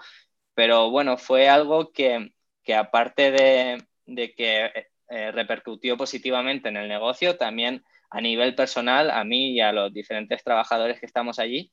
Pero 0.53 0.89
bueno, 0.91 1.17
fue 1.17 1.49
algo 1.49 1.91
que, 1.91 2.33
que 2.63 2.75
aparte 2.75 3.31
de, 3.31 3.83
de 4.05 4.33
que 4.33 4.71
eh, 5.09 5.31
repercutió 5.31 5.97
positivamente 5.97 6.69
en 6.69 6.77
el 6.77 6.87
negocio, 6.87 7.37
también 7.37 7.83
a 8.09 8.21
nivel 8.21 8.55
personal, 8.55 9.11
a 9.11 9.23
mí 9.23 9.51
y 9.53 9.61
a 9.61 9.71
los 9.71 9.93
diferentes 9.93 10.43
trabajadores 10.43 10.99
que 10.99 11.05
estamos 11.05 11.39
allí, 11.39 11.71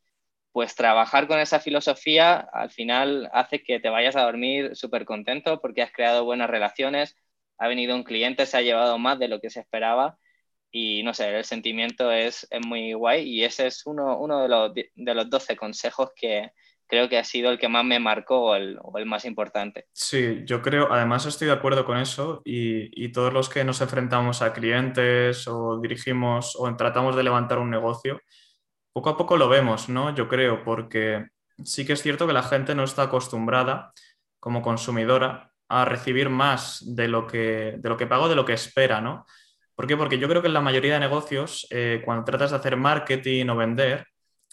pues 0.53 0.75
trabajar 0.75 1.29
con 1.29 1.39
esa 1.39 1.61
filosofía 1.61 2.37
al 2.53 2.71
final 2.71 3.29
hace 3.33 3.63
que 3.63 3.81
te 3.81 3.91
vayas 3.91 4.17
a 4.17 4.23
dormir 4.23 4.75
súper 4.75 5.05
contento 5.05 5.61
porque 5.61 5.83
has 5.83 5.93
creado 5.93 6.25
buenas 6.25 6.51
relaciones, 6.51 7.17
ha 7.59 7.69
venido 7.69 7.95
un 7.95 8.05
cliente, 8.05 8.47
se 8.47 8.57
ha 8.57 8.63
llevado 8.63 8.99
más 8.99 9.19
de 9.19 9.29
lo 9.29 9.41
que 9.41 9.51
se 9.51 9.61
esperaba 9.61 10.19
y 10.71 11.03
no 11.03 11.15
sé, 11.15 11.37
el 11.37 11.45
sentimiento 11.45 12.13
es, 12.13 12.47
muy 12.67 12.93
guay 12.93 13.29
y 13.29 13.45
ese 13.45 13.67
es 13.67 13.87
uno, 13.87 14.19
uno 14.19 14.43
de, 14.43 14.49
los, 14.49 14.73
de 14.75 15.15
los 15.15 15.31
12 15.31 15.57
consejos 15.57 16.11
que 16.15 16.53
creo 16.87 17.09
que 17.09 17.19
ha 17.19 17.25
sido 17.25 17.51
el 17.51 17.59
que 17.59 17.69
más 17.69 17.85
me 17.85 18.01
marcó 18.01 18.51
o 18.51 18.55
el, 18.55 18.79
más 19.07 19.25
importante. 19.25 19.87
Sí, 19.93 20.43
yo 20.45 20.63
creo, 20.63 20.91
además 20.91 21.27
estoy 21.27 21.47
de 21.47 21.53
acuerdo 21.53 21.85
con 21.85 21.99
eso 21.99 22.43
y, 22.45 23.05
y 23.05 23.13
todos 23.13 23.33
los 23.33 23.49
que 23.49 23.65
nos 23.65 23.81
enfrentamos 23.81 24.43
a 24.43 24.53
clientes 24.53 25.47
o 25.49 25.81
dirigimos 25.81 26.57
o 26.59 26.75
tratamos 26.77 27.17
de 27.17 27.23
levantar 27.23 27.59
un 27.59 27.71
negocio, 27.71 28.21
poco 28.93 29.11
a 29.11 29.17
poco 29.17 29.37
lo 29.37 29.49
vemos, 29.49 29.89
¿no? 29.89 30.15
Yo 30.15 30.29
creo, 30.29 30.65
porque 30.65 31.27
sí 31.63 31.87
que 31.87 31.93
es 31.93 32.03
cierto 32.03 32.27
que 32.27 32.33
la 32.33 32.43
gente 32.43 32.75
no 32.75 32.85
está 32.85 33.05
acostumbrada 33.05 33.93
como 34.41 34.63
consumidora 34.63 35.53
a 35.69 35.85
recibir 35.85 36.31
más 36.31 36.83
de 36.95 37.09
lo 37.09 37.27
que, 37.27 37.77
de 37.79 37.89
lo 37.89 37.97
que 37.97 38.07
pago, 38.07 38.29
de 38.29 38.35
lo 38.35 38.45
que 38.45 38.55
espera, 38.55 39.01
¿no? 39.01 39.27
¿Por 39.75 39.87
qué? 39.87 39.97
Porque 39.97 40.19
yo 40.19 40.29
creo 40.29 40.43
que 40.43 40.49
en 40.49 40.55
la 40.55 40.61
mayoría 40.61 40.95
de 40.95 41.01
negocios, 41.01 41.67
eh, 41.71 42.03
cuando 42.05 42.25
tratas 42.25 42.51
de 42.51 42.57
hacer 42.57 42.77
marketing 42.77 43.47
o 43.49 43.57
vender, 43.57 44.07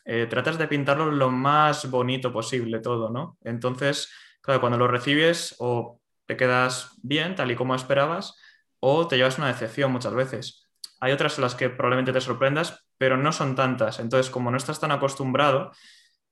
eh, 0.04 0.28
tratas 0.30 0.58
de 0.58 0.68
pintarlo 0.68 1.12
lo 1.12 1.32
más 1.32 1.90
bonito 1.90 2.32
posible 2.32 2.80
todo, 2.80 3.10
¿no? 3.10 3.38
Entonces, 3.44 4.12
claro, 4.42 4.60
cuando 4.60 4.78
lo 4.78 4.88
recibes 4.88 5.56
o 5.60 6.00
te 6.28 6.38
quedas 6.38 6.92
bien, 7.02 7.36
tal 7.36 7.50
y 7.50 7.56
como 7.56 7.74
esperabas, 7.74 8.38
o 8.80 9.08
te 9.08 9.18
llevas 9.18 9.38
una 9.40 9.48
decepción 9.48 9.92
muchas 9.92 10.14
veces. 10.14 10.68
Hay 11.00 11.12
otras 11.12 11.38
en 11.38 11.44
las 11.44 11.56
que 11.56 11.70
probablemente 11.70 12.14
te 12.14 12.22
sorprendas, 12.22 12.86
pero 12.98 13.18
no 13.18 13.32
son 13.32 13.56
tantas. 13.56 14.00
Entonces, 14.00 14.30
como 14.30 14.52
no 14.52 14.58
estás 14.58 14.80
tan 14.80 14.92
acostumbrado, 14.92 15.72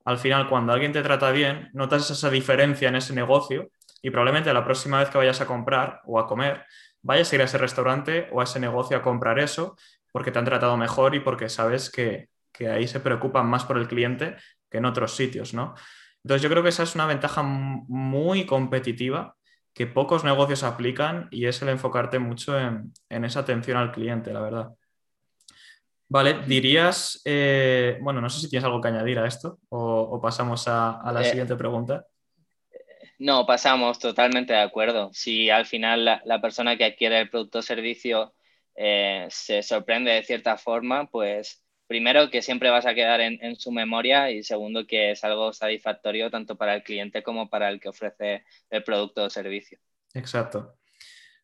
al 0.04 0.18
final 0.18 0.48
cuando 0.48 0.72
alguien 0.72 0.92
te 0.92 1.02
trata 1.02 1.30
bien, 1.30 1.70
notas 1.72 2.10
esa 2.10 2.30
diferencia 2.30 2.88
en 2.88 2.96
ese 2.96 3.14
negocio 3.14 3.70
y 4.04 4.10
probablemente 4.10 4.52
la 4.52 4.66
próxima 4.66 4.98
vez 4.98 5.08
que 5.08 5.16
vayas 5.16 5.40
a 5.40 5.46
comprar 5.46 6.02
o 6.04 6.18
a 6.18 6.26
comer, 6.26 6.66
vayas 7.00 7.32
a 7.32 7.36
ir 7.36 7.40
a 7.40 7.46
ese 7.46 7.56
restaurante 7.56 8.28
o 8.32 8.42
a 8.42 8.44
ese 8.44 8.60
negocio 8.60 8.98
a 8.98 9.02
comprar 9.02 9.38
eso 9.38 9.78
porque 10.12 10.30
te 10.30 10.38
han 10.38 10.44
tratado 10.44 10.76
mejor 10.76 11.14
y 11.14 11.20
porque 11.20 11.48
sabes 11.48 11.90
que, 11.90 12.28
ahí 12.70 12.86
se 12.86 13.00
preocupan 13.00 13.46
más 13.46 13.64
por 13.64 13.78
el 13.78 13.88
cliente 13.88 14.36
que 14.70 14.76
en 14.76 14.84
otros 14.84 15.16
sitios, 15.16 15.54
¿no? 15.54 15.74
Entonces 16.22 16.42
yo 16.42 16.50
creo 16.50 16.62
que 16.62 16.68
esa 16.68 16.82
es 16.82 16.94
una 16.94 17.06
ventaja 17.06 17.42
muy 17.42 18.44
competitiva 18.44 19.36
que 19.72 19.86
pocos 19.86 20.22
negocios 20.22 20.64
aplican 20.64 21.28
y 21.30 21.46
es 21.46 21.62
el 21.62 21.70
enfocarte 21.70 22.18
mucho 22.18 22.58
en, 22.60 22.92
en 23.08 23.24
esa 23.24 23.40
atención 23.40 23.78
al 23.78 23.90
cliente, 23.90 24.34
la 24.34 24.40
verdad. 24.40 24.68
Vale, 26.08 26.42
dirías, 26.46 27.22
eh, 27.24 27.98
bueno, 28.02 28.20
no 28.20 28.28
sé 28.28 28.40
si 28.40 28.50
tienes 28.50 28.66
algo 28.66 28.82
que 28.82 28.88
añadir 28.88 29.18
a 29.18 29.26
esto 29.26 29.60
o, 29.70 30.20
pasamos 30.20 30.68
a, 30.68 31.10
la 31.10 31.22
eh, 31.22 31.24
siguiente 31.24 31.56
pregunta. 31.56 32.04
No, 33.18 33.46
pasamos, 33.46 33.98
totalmente 33.98 34.52
de 34.52 34.60
acuerdo. 34.60 35.10
Si 35.12 35.50
al 35.50 35.66
final 35.66 36.04
la, 36.04 36.40
persona 36.40 36.76
que 36.76 36.84
adquiere 36.84 37.20
el 37.20 37.30
producto 37.30 37.60
o 37.60 37.62
servicio 37.62 38.34
eh, 38.74 39.26
se 39.30 39.62
sorprende 39.62 40.10
de 40.10 40.22
cierta 40.22 40.56
forma, 40.56 41.06
pues 41.06 41.62
primero 41.86 42.30
que 42.30 42.42
siempre 42.42 42.70
vas 42.70 42.86
a 42.86 42.94
quedar 42.94 43.20
en, 43.20 43.38
en, 43.42 43.56
su 43.56 43.70
memoria 43.70 44.30
y 44.30 44.42
segundo 44.42 44.86
que 44.86 45.12
es 45.12 45.22
algo 45.22 45.52
satisfactorio 45.52 46.30
tanto 46.30 46.56
para 46.56 46.74
el 46.74 46.82
cliente 46.82 47.22
como 47.22 47.48
para 47.48 47.68
el 47.68 47.80
que 47.80 47.88
ofrece 47.88 48.44
el 48.70 48.82
producto 48.82 49.24
o 49.24 49.30
servicio. 49.30 49.78
Exacto. 50.12 50.76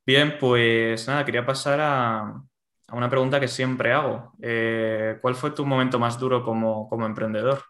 Bien, 0.05 0.39
pues 0.39 1.07
nada, 1.07 1.25
quería 1.25 1.45
pasar 1.45 1.79
a, 1.81 2.43
a 2.91 2.97
una 2.97 3.09
pregunta 3.09 3.39
que 3.39 3.49
siempre 3.49 3.93
hago. 3.93 4.33
Eh, 4.43 5.19
¿Cuál 5.23 5.37
fue 5.37 5.53
tu 5.53 5.65
momento 5.65 5.99
más 5.99 6.19
duro 6.19 6.45
como, 6.45 7.07
emprendedor? 7.07 7.63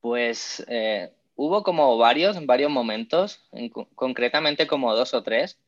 Pues 0.00 0.64
eh, 0.68 1.12
hubo 1.38 1.62
como 1.62 1.96
varios, 1.98 2.44
varios 2.46 2.70
momentos, 2.70 3.48
concretamente 3.94 4.66
como 4.66 4.94
dos 4.94 5.14
o 5.14 5.22
tres. 5.22 5.60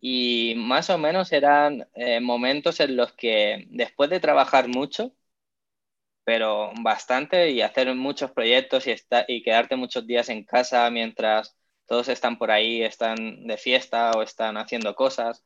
Y 0.00 0.54
más 0.56 0.90
o 0.90 0.98
menos 0.98 1.32
eran 1.32 1.88
eh, 1.94 2.20
momentos 2.20 2.80
en 2.80 2.96
los 2.96 3.12
que 3.14 3.66
después 3.70 4.10
de 4.10 4.20
trabajar 4.20 4.68
mucho, 4.68 5.14
pero 6.24 6.72
bastante, 6.82 7.50
y 7.50 7.60
hacer 7.62 7.94
muchos 7.94 8.30
proyectos 8.32 8.86
y, 8.86 8.94
y 9.28 9.42
quedarte 9.42 9.76
muchos 9.76 10.06
días 10.06 10.28
en 10.30 10.44
casa 10.44 10.90
mientras 10.90 11.56
todos 11.86 12.08
están 12.08 12.38
por 12.38 12.50
ahí, 12.50 12.82
están 12.82 13.46
de 13.46 13.56
fiesta 13.58 14.12
o 14.12 14.22
están 14.22 14.56
haciendo 14.56 14.94
cosas, 14.94 15.44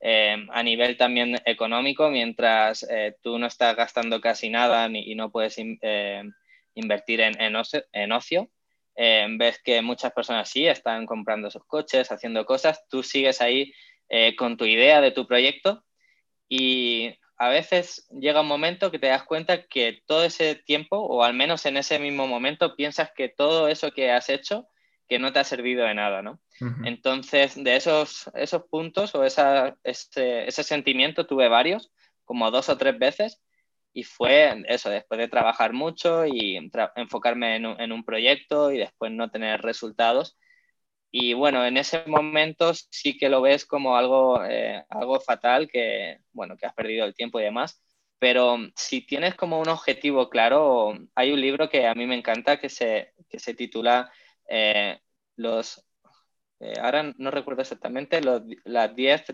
eh, 0.00 0.46
a 0.50 0.62
nivel 0.62 0.96
también 0.96 1.36
económico, 1.44 2.10
mientras 2.10 2.86
eh, 2.88 3.16
tú 3.22 3.38
no 3.38 3.46
estás 3.46 3.76
gastando 3.76 4.20
casi 4.20 4.48
nada 4.50 4.88
y 4.90 5.14
no 5.14 5.30
puedes 5.30 5.56
eh, 5.58 6.22
invertir 6.74 7.20
en, 7.20 7.40
en, 7.40 8.12
ocio, 8.12 8.50
ves 8.96 9.60
que 9.62 9.82
muchas 9.82 10.12
personas 10.12 10.50
sí 10.50 10.66
están 10.66 11.06
comprando 11.06 11.50
sus 11.50 11.64
coches, 11.64 12.12
haciendo 12.12 12.44
cosas, 12.44 12.86
tú 12.88 13.02
sigues 13.02 13.40
ahí 13.40 13.72
con 14.36 14.56
tu 14.56 14.64
idea 14.64 15.00
de 15.00 15.12
tu 15.12 15.26
proyecto 15.26 15.84
y 16.48 17.14
a 17.36 17.48
veces 17.48 18.06
llega 18.10 18.42
un 18.42 18.48
momento 18.48 18.90
que 18.90 18.98
te 18.98 19.06
das 19.06 19.22
cuenta 19.22 19.62
que 19.62 20.02
todo 20.06 20.24
ese 20.24 20.56
tiempo, 20.56 20.98
o 20.98 21.24
al 21.24 21.32
menos 21.32 21.64
en 21.64 21.78
ese 21.78 21.98
mismo 21.98 22.26
momento, 22.26 22.76
piensas 22.76 23.12
que 23.16 23.30
todo 23.30 23.68
eso 23.68 23.92
que 23.92 24.10
has 24.10 24.28
hecho 24.28 24.68
que 25.10 25.18
no 25.18 25.32
te 25.32 25.40
ha 25.40 25.44
servido 25.44 25.84
de 25.86 25.94
nada, 25.94 26.22
¿no? 26.22 26.40
Entonces, 26.84 27.60
de 27.62 27.74
esos, 27.74 28.30
esos 28.34 28.62
puntos 28.70 29.12
o 29.14 29.24
ese, 29.24 29.74
ese, 29.82 30.62
sentimiento 30.62 31.26
tuve 31.26 31.48
varios, 31.48 31.90
como 32.24 32.50
dos 32.52 32.68
o 32.68 32.76
tres 32.76 32.96
veces, 32.96 33.42
y 33.92 34.04
fue 34.04 34.62
eso, 34.68 34.90
después 34.90 35.18
de 35.18 35.28
trabajar 35.28 35.72
mucho 35.72 36.26
y 36.26 36.56
enfocarme 36.96 37.56
en 37.56 37.66
un, 37.66 37.80
en 37.80 37.92
un, 37.92 38.04
proyecto 38.04 38.72
y 38.72 38.78
después 38.78 39.12
no 39.12 39.30
tener 39.30 39.62
resultados. 39.62 40.38
Y 41.12 41.34
bueno, 41.34 41.66
en 41.66 41.76
ese 41.76 42.04
momento 42.06 42.72
sí 42.74 43.18
que 43.18 43.28
lo 43.28 43.40
ves 43.42 43.66
como 43.66 43.96
algo, 43.96 44.44
eh, 44.44 44.84
algo 44.90 45.20
fatal, 45.20 45.68
que, 45.68 46.18
bueno, 46.32 46.56
que 46.56 46.66
has 46.66 46.74
perdido 46.74 47.04
el 47.04 47.14
tiempo 47.14 47.40
y 47.40 47.44
demás. 47.44 47.82
Pero 48.18 48.58
si 48.76 49.06
tienes 49.06 49.34
como 49.34 49.60
un 49.60 49.68
objetivo 49.68 50.28
claro, 50.30 50.94
hay 51.14 51.32
un 51.32 51.40
libro 51.40 51.68
que 51.68 51.86
a 51.86 51.94
mí 51.94 52.06
me 52.06 52.16
encanta 52.16 52.60
que 52.60 52.68
se, 52.68 53.14
que 53.28 53.38
se 53.38 53.54
titula 53.54 54.12
eh, 54.48 55.00
los, 55.36 55.84
eh, 56.60 56.74
ahora 56.80 57.14
no 57.18 57.30
recuerdo 57.30 57.62
exactamente, 57.62 58.20
los, 58.20 58.42
las 58.64 58.94
diez, 58.94 59.24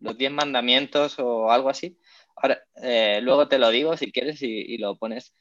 los 0.00 0.16
diez 0.16 0.30
mandamientos 0.32 1.18
o 1.18 1.50
algo 1.50 1.68
así. 1.70 1.98
Ahora, 2.36 2.62
eh, 2.82 3.20
luego 3.22 3.48
te 3.48 3.58
lo 3.58 3.70
digo 3.70 3.96
si 3.96 4.12
quieres 4.12 4.42
y, 4.42 4.76
lo 4.78 4.96
pones. 4.96 5.32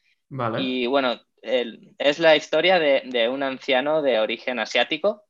Y 0.60 0.88
bueno, 0.88 1.20
es 1.42 2.20
la 2.20 2.36
historia 2.36 2.80
de, 2.80 3.30
un 3.30 3.44
anciano 3.44 4.02
de 4.02 4.20
origen 4.20 4.60
asiático 4.60 5.24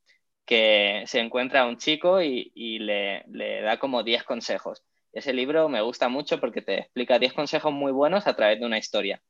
que 0.45 1.03
se 1.07 1.19
encuentra 1.19 1.61
a 1.61 1.67
un 1.67 1.77
chico 1.77 2.21
y, 2.21 2.79
le, 2.79 3.23
le, 3.27 3.61
da 3.61 3.77
como 3.77 4.03
10 4.03 4.23
consejos. 4.23 4.83
Ese 5.11 5.33
libro 5.33 5.69
me 5.69 5.81
gusta 5.81 6.09
mucho 6.09 6.39
porque 6.39 6.61
te 6.61 6.79
explica 6.79 7.19
10 7.19 7.33
consejos 7.33 7.73
muy 7.73 7.91
buenos 7.91 8.27
a 8.27 8.35
través 8.35 8.59
de 8.59 8.65
una 8.65 8.77
historia. 8.77 9.21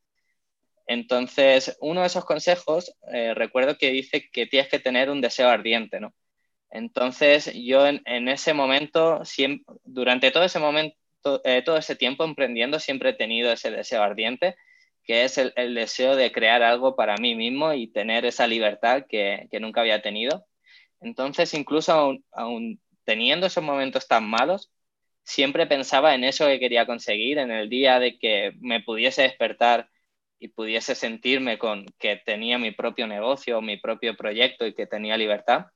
Entonces, 0.88 1.78
uno 1.82 2.02
de 2.02 2.08
esos 2.08 2.26
consejos, 2.26 2.96
eh, 3.12 3.34
recuerdo 3.34 3.78
que 3.78 3.90
dice 3.90 4.30
que 4.32 4.46
tienes 4.46 4.70
que 4.70 4.80
tener 4.80 5.10
un 5.10 5.22
deseo 5.22 5.50
ardiente, 5.50 6.00
¿no? 6.00 6.14
Entonces, 6.70 7.52
yo 7.54 7.88
en, 7.88 8.28
ese 8.28 8.54
momento, 8.54 9.22
durante 9.84 10.32
todo 10.32 10.44
ese 10.44 10.60
momento, 10.60 10.98
eh, 11.44 11.62
todo 11.64 11.78
ese 11.78 11.96
tiempo 11.96 12.24
emprendiendo, 12.24 12.80
siempre 12.80 13.10
he 13.12 13.14
tenido 13.14 13.52
ese 13.52 13.72
deseo 13.72 14.04
ardiente, 14.04 14.56
que 15.04 15.24
es 15.24 15.38
el, 15.38 15.54
deseo 15.76 16.16
de 16.16 16.32
crear 16.32 16.64
algo 16.64 16.96
para 16.96 17.16
mí 17.18 17.36
mismo 17.36 17.74
y 17.74 17.88
tener 17.88 18.26
esa 18.26 18.48
libertad 18.48 19.06
que, 19.08 19.48
nunca 19.60 19.82
había 19.82 20.02
tenido. 20.02 20.46
Entonces, 21.02 21.54
incluso 21.54 22.18
aún 22.32 22.82
teniendo 23.04 23.48
esos 23.48 23.64
momentos 23.64 24.08
tan 24.08 24.28
malos, 24.28 24.72
siempre 25.24 25.68
pensaba 25.68 26.16
en 26.16 26.24
eso 26.24 26.48
que 26.48 26.60
quería 26.60 26.86
conseguir, 26.86 27.38
en 27.38 27.52
el 27.52 27.70
día 27.70 28.00
de 28.00 28.18
que 28.18 28.54
me 28.60 28.82
pudiese 28.82 29.24
despertar 29.24 29.90
y 30.40 30.50
pudiese 30.50 30.96
sentirme 30.96 31.58
con 31.58 31.86
que 32.00 32.18
tenía 32.18 32.58
mi 32.58 32.72
propio 32.72 33.08
negocio, 33.08 33.62
mi 33.62 33.78
propio 33.78 34.16
proyecto 34.16 34.66
y 34.66 34.74
que 34.74 34.88
tenía 34.88 35.18
libertad. 35.18 35.68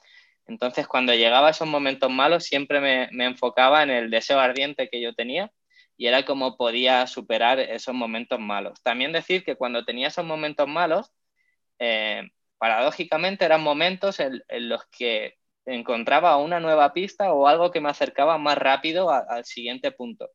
Entonces, 0.50 0.88
cuando 0.88 1.13
llegaba 1.13 1.48
a 1.48 1.51
esos 1.51 1.68
momentos 1.68 2.10
malos, 2.10 2.44
siempre 2.44 2.82
me, 2.82 3.25
enfocaba 3.25 3.84
en 3.84 3.91
el 3.91 4.10
deseo 4.10 4.39
ardiente 4.39 4.89
que 4.89 5.00
yo 5.00 5.13
tenía 5.13 5.51
y 5.96 6.08
era 6.08 6.25
como 6.25 6.58
podía 6.58 7.06
superar 7.06 7.60
esos 7.60 7.94
momentos 7.94 8.39
malos. 8.39 8.82
También 8.82 9.12
decir 9.12 9.44
que 9.44 9.56
cuando 9.56 9.86
tenía 9.86 10.08
esos 10.08 10.25
momentos 10.25 10.68
malos, 10.68 11.12
eh, 11.77 12.24
paradójicamente 12.58 13.46
eran 13.46 13.62
momentos 13.62 14.20
en, 14.20 14.41
los 14.50 14.84
que 14.88 15.36
encontraba 15.65 16.36
una 16.38 16.60
nueva 16.60 16.94
pista 16.94 17.32
o 17.32 17.48
algo 17.48 17.70
que 17.70 17.79
me 17.79 17.89
acercaba 17.89 18.39
más 18.39 18.58
rápido 18.58 19.12
al 19.12 19.46
siguiente 19.46 19.91
punto. 19.91 20.32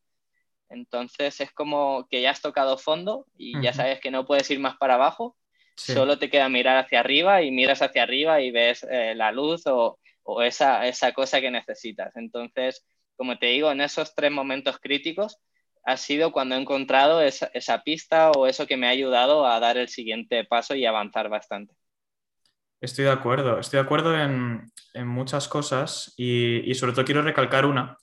Entonces 0.68 1.40
es 1.40 1.50
como 1.50 2.06
que 2.08 2.22
ya 2.22 2.30
has 2.30 2.40
tocado 2.40 2.78
fondo 2.78 3.26
y 3.36 3.60
ya 3.60 3.72
sabes 3.72 3.98
que 3.98 4.12
no 4.12 4.26
puedes 4.26 4.48
ir 4.50 4.60
más 4.60 4.76
para 4.76 4.94
abajo, 4.94 5.36
solo 5.76 6.18
te 6.18 6.30
queda 6.30 6.48
mirar 6.48 6.76
hacia 6.76 7.00
arriba 7.00 7.42
y 7.42 7.50
miras 7.50 7.82
hacia 7.82 8.04
arriba 8.04 8.40
y 8.40 8.52
ves 8.52 8.86
eh, 8.88 9.14
la 9.16 9.32
luz 9.32 9.66
o, 9.66 9.98
esa, 10.42 11.12
cosa 11.12 11.40
que 11.40 11.50
necesitas. 11.50 12.14
Entonces, 12.16 12.84
como 13.16 13.38
te 13.38 13.46
digo, 13.46 13.70
en 13.70 13.80
esos 13.80 14.14
tres 14.14 14.32
momentos 14.32 14.78
críticos 14.78 15.38
ha 15.84 15.96
sido 15.96 16.32
cuando 16.32 16.54
he 16.54 16.60
encontrado 16.60 17.20
esa, 17.20 17.82
pista 17.82 18.30
o 18.30 18.46
eso 18.46 18.66
que 18.66 18.76
me 18.76 18.86
ha 18.86 18.90
ayudado 18.90 19.46
a 19.46 19.60
dar 19.60 19.76
el 19.76 19.88
siguiente 19.88 20.44
paso 20.44 20.74
y 20.74 20.86
avanzar 20.86 21.28
bastante. 21.28 21.74
Estoy 22.80 23.04
de 23.04 23.12
acuerdo, 23.12 23.58
estoy 23.58 23.78
de 23.78 23.84
acuerdo 23.84 24.18
en, 24.18 24.70
muchas 25.06 25.48
cosas 25.48 26.12
y, 26.16 26.70
y, 26.70 26.74
sobre 26.74 26.92
todo 26.92 27.04
quiero 27.04 27.22
recalcar 27.22 27.64
una, 27.64 27.96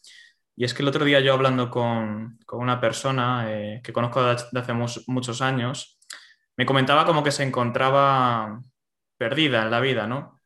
y 0.55 0.65
es 0.65 0.73
que 0.73 0.83
el 0.83 0.89
otro 0.89 1.05
día 1.05 1.19
yo 1.21 1.33
hablando 1.33 1.69
con, 1.69 2.39
una 2.51 2.79
persona 2.79 3.45
eh, 3.47 3.81
que 3.83 3.93
conozco 3.93 4.23
desde 4.23 4.59
hace 4.59 4.73
muchos 5.07 5.41
años, 5.41 5.97
me 6.57 6.65
comentaba 6.65 7.05
como 7.05 7.23
que 7.23 7.31
se 7.31 7.43
encontraba 7.43 8.61
perdida 9.17 9.63
en 9.63 9.71
la 9.71 9.79
vida, 9.79 10.07
¿no? 10.07 10.40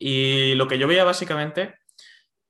Y 0.00 0.56
lo 0.56 0.66
que 0.66 0.78
yo 0.78 0.88
veía 0.88 1.04
básicamente 1.04 1.76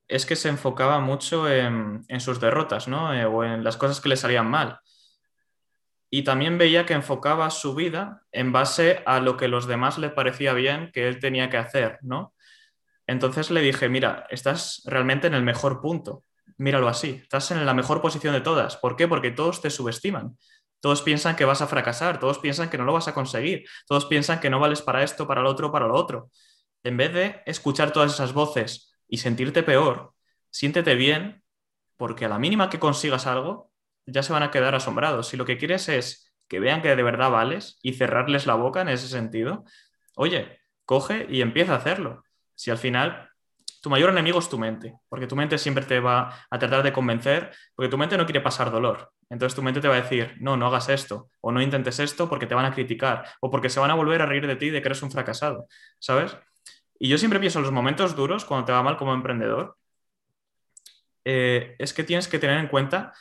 es 0.07 0.25
que 0.25 0.35
se 0.35 0.49
enfocaba 0.49 0.99
mucho 0.99 1.47
en, 1.47 2.03
sus 2.19 2.39
derrotas, 2.39 2.87
¿no? 2.87 3.13
Eh, 3.13 3.25
o 3.25 3.43
en 3.43 3.63
las 3.63 3.77
cosas 3.77 4.01
que 4.01 4.09
le 4.09 4.17
salían 4.17 4.49
mal. 4.49 4.79
Y 6.09 6.23
también 6.23 6.57
veía 6.57 6.87
que 6.87 6.93
enfocaba 6.93 7.51
su 7.51 7.75
vida 7.75 8.23
en 8.31 8.51
base 8.51 9.03
a 9.05 9.19
lo 9.19 9.37
que 9.37 9.47
los 9.47 9.67
demás 9.67 9.99
le 9.99 10.09
parecía 10.09 10.53
bien 10.53 10.91
que 10.91 11.07
él 11.07 11.19
tenía 11.19 11.51
que 11.51 11.57
hacer, 11.57 11.99
¿no? 12.01 12.33
Entonces 13.05 13.51
le 13.51 13.61
dije, 13.61 13.87
mira, 13.87 14.25
estás 14.31 14.81
realmente 14.85 15.27
en 15.27 15.35
el 15.35 15.43
mejor 15.43 15.81
punto 15.81 16.23
míralo 16.61 16.87
así, 16.87 17.19
estás 17.23 17.49
en 17.51 17.65
la 17.65 17.73
mejor 17.73 18.01
posición 18.01 18.33
de 18.33 18.41
todas. 18.41 18.77
¿Por 18.77 18.95
qué? 18.95 19.07
Porque 19.07 19.31
todos 19.31 19.61
te 19.61 19.69
subestiman. 19.69 20.37
Todos 20.79 21.01
piensan 21.01 21.35
que 21.35 21.45
vas 21.45 21.61
a 21.61 21.67
fracasar, 21.67 22.19
todos 22.19 22.39
piensan 22.39 22.69
que 22.69 22.77
no 22.77 22.85
lo 22.85 22.93
vas 22.93 23.07
a 23.07 23.13
conseguir, 23.13 23.65
todos 23.87 24.05
piensan 24.05 24.39
que 24.39 24.49
no 24.49 24.59
vales 24.59 24.81
para 24.81 25.03
esto, 25.03 25.27
para 25.27 25.41
lo 25.41 25.49
otro, 25.49 25.71
para 25.71 25.87
lo 25.87 25.95
otro. 25.95 26.29
En 26.83 26.97
vez 26.97 27.13
de 27.13 27.41
escuchar 27.45 27.91
todas 27.91 28.13
esas 28.13 28.33
voces 28.33 28.93
y 29.07 29.17
sentirte 29.17 29.63
peor, 29.63 30.13
siéntete 30.49 30.95
bien, 30.95 31.43
porque 31.97 32.25
a 32.25 32.29
la 32.29 32.39
mínima 32.39 32.69
que 32.69 32.79
consigas 32.79 33.27
algo, 33.27 33.71
ya 34.05 34.23
se 34.23 34.33
van 34.33 34.43
a 34.43 34.51
quedar 34.51 34.73
asombrados. 34.75 35.27
Si 35.27 35.37
lo 35.37 35.45
que 35.45 35.57
quieres 35.57 35.89
es 35.89 36.33
que 36.47 36.59
vean 36.59 36.81
que 36.81 36.95
de 36.95 37.03
verdad 37.03 37.29
vales 37.29 37.79
y 37.81 37.93
cerrarles 37.93 38.45
la 38.45 38.55
boca 38.55 38.81
en 38.81 38.89
ese 38.89 39.07
sentido, 39.07 39.63
oye, 40.15 40.59
coge 40.85 41.27
y 41.29 41.41
empieza 41.41 41.73
a 41.73 41.77
hacerlo. 41.77 42.23
Si 42.55 42.71
al 42.71 42.77
final 42.77 43.29
tu 43.81 43.89
mayor 43.89 44.11
enemigo 44.11 44.39
es 44.39 44.49
tu 44.49 44.59
mente, 44.59 44.95
porque 45.09 45.27
tu 45.27 45.35
mente 45.35 45.57
siempre 45.57 45.85
te 45.85 45.99
va 45.99 46.45
a 46.49 46.59
tratar 46.59 46.83
de 46.83 46.93
convencer, 46.93 47.51
porque 47.75 47.89
tu 47.89 47.97
mente 47.97 48.17
no 48.17 48.25
quiere 48.25 48.41
pasar 48.41 48.71
dolor. 48.71 49.11
Entonces 49.29 49.55
tu 49.55 49.63
mente 49.63 49.81
te 49.81 49.87
va 49.87 49.95
a 49.95 50.01
decir, 50.01 50.35
no, 50.39 50.57
no 50.57 50.67
hagas 50.67 50.89
esto, 50.89 51.29
o 51.41 51.51
no 51.51 51.61
intentes 51.61 51.99
esto 51.99 52.29
porque 52.29 52.45
te 52.45 52.53
van 52.53 52.65
a 52.65 52.73
criticar, 52.73 53.25
o 53.39 53.49
porque 53.49 53.69
se 53.69 53.79
van 53.79 53.89
a 53.89 53.95
volver 53.95 54.21
a 54.21 54.25
reír 54.25 54.45
de 54.45 54.55
ti 54.55 54.69
de 54.69 54.81
que 54.81 54.89
eres 54.89 55.01
un 55.01 55.11
fracasado, 55.11 55.67
¿sabes? 55.99 56.37
Y 57.03 57.07
yo 57.07 57.17
siempre 57.17 57.39
pienso 57.39 57.57
en 57.57 57.63
los 57.63 57.71
momentos 57.71 58.15
duros, 58.15 58.45
cuando 58.45 58.67
te 58.67 58.73
va 58.73 58.83
mal 58.83 58.95
como 58.95 59.15
emprendedor, 59.15 59.75
eh, 61.25 61.75
es 61.79 61.95
que 61.95 62.03
tienes 62.03 62.27
que 62.27 62.37
tener 62.37 62.59
en 62.59 62.67
cuenta, 62.67 63.11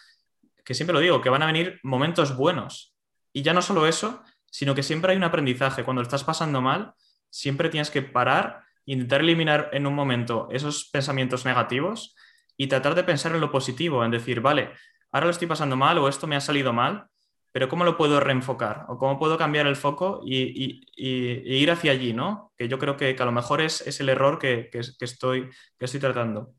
que 0.62 0.74
siempre 0.74 0.92
lo 0.92 1.00
digo, 1.00 1.22
que 1.22 1.30
van 1.30 1.42
a 1.42 1.46
venir 1.46 1.80
momentos 1.82 2.36
buenos. 2.36 2.94
Y 3.32 3.40
ya 3.40 3.54
no 3.54 3.62
solo 3.62 3.86
eso, 3.86 4.22
sino 4.50 4.74
que 4.74 4.82
siempre 4.82 5.12
hay 5.12 5.16
un 5.16 5.24
aprendizaje. 5.24 5.82
Cuando 5.82 6.02
estás 6.02 6.24
pasando 6.24 6.60
mal, 6.60 6.92
siempre 7.30 7.70
tienes 7.70 7.90
que 7.90 8.02
parar 8.02 8.64
intentar 8.84 9.22
eliminar 9.22 9.70
en 9.72 9.86
un 9.86 9.94
momento 9.94 10.48
esos 10.50 10.90
pensamientos 10.90 11.46
negativos 11.46 12.14
y 12.58 12.66
tratar 12.66 12.94
de 12.94 13.04
pensar 13.04 13.34
en 13.34 13.40
lo 13.40 13.50
positivo, 13.50 14.04
en 14.04 14.10
decir, 14.10 14.42
vale, 14.42 14.72
ahora 15.10 15.24
lo 15.24 15.32
estoy 15.32 15.48
pasando 15.48 15.76
mal 15.76 15.96
o 15.96 16.06
esto 16.06 16.26
me 16.26 16.36
ha 16.36 16.40
salido 16.42 16.74
mal, 16.74 17.06
pero 17.52 17.68
¿cómo 17.68 17.84
lo 17.84 17.96
puedo 17.96 18.20
reenfocar? 18.20 18.86
¿O 18.88 18.98
cómo 18.98 19.18
puedo 19.18 19.36
cambiar 19.36 19.66
el 19.66 19.76
foco 19.76 20.20
y, 20.24 20.86
ir 20.96 21.70
hacia 21.70 21.92
allí, 21.92 22.12
¿no? 22.12 22.52
Que 22.56 22.68
yo 22.68 22.78
creo 22.78 22.96
que, 22.96 23.16
a 23.18 23.24
lo 23.24 23.32
mejor 23.32 23.60
es, 23.60 24.00
el 24.00 24.08
error 24.08 24.38
que, 24.38 24.70
estoy, 24.72 25.50
que 25.78 25.86
tratando. 25.86 26.54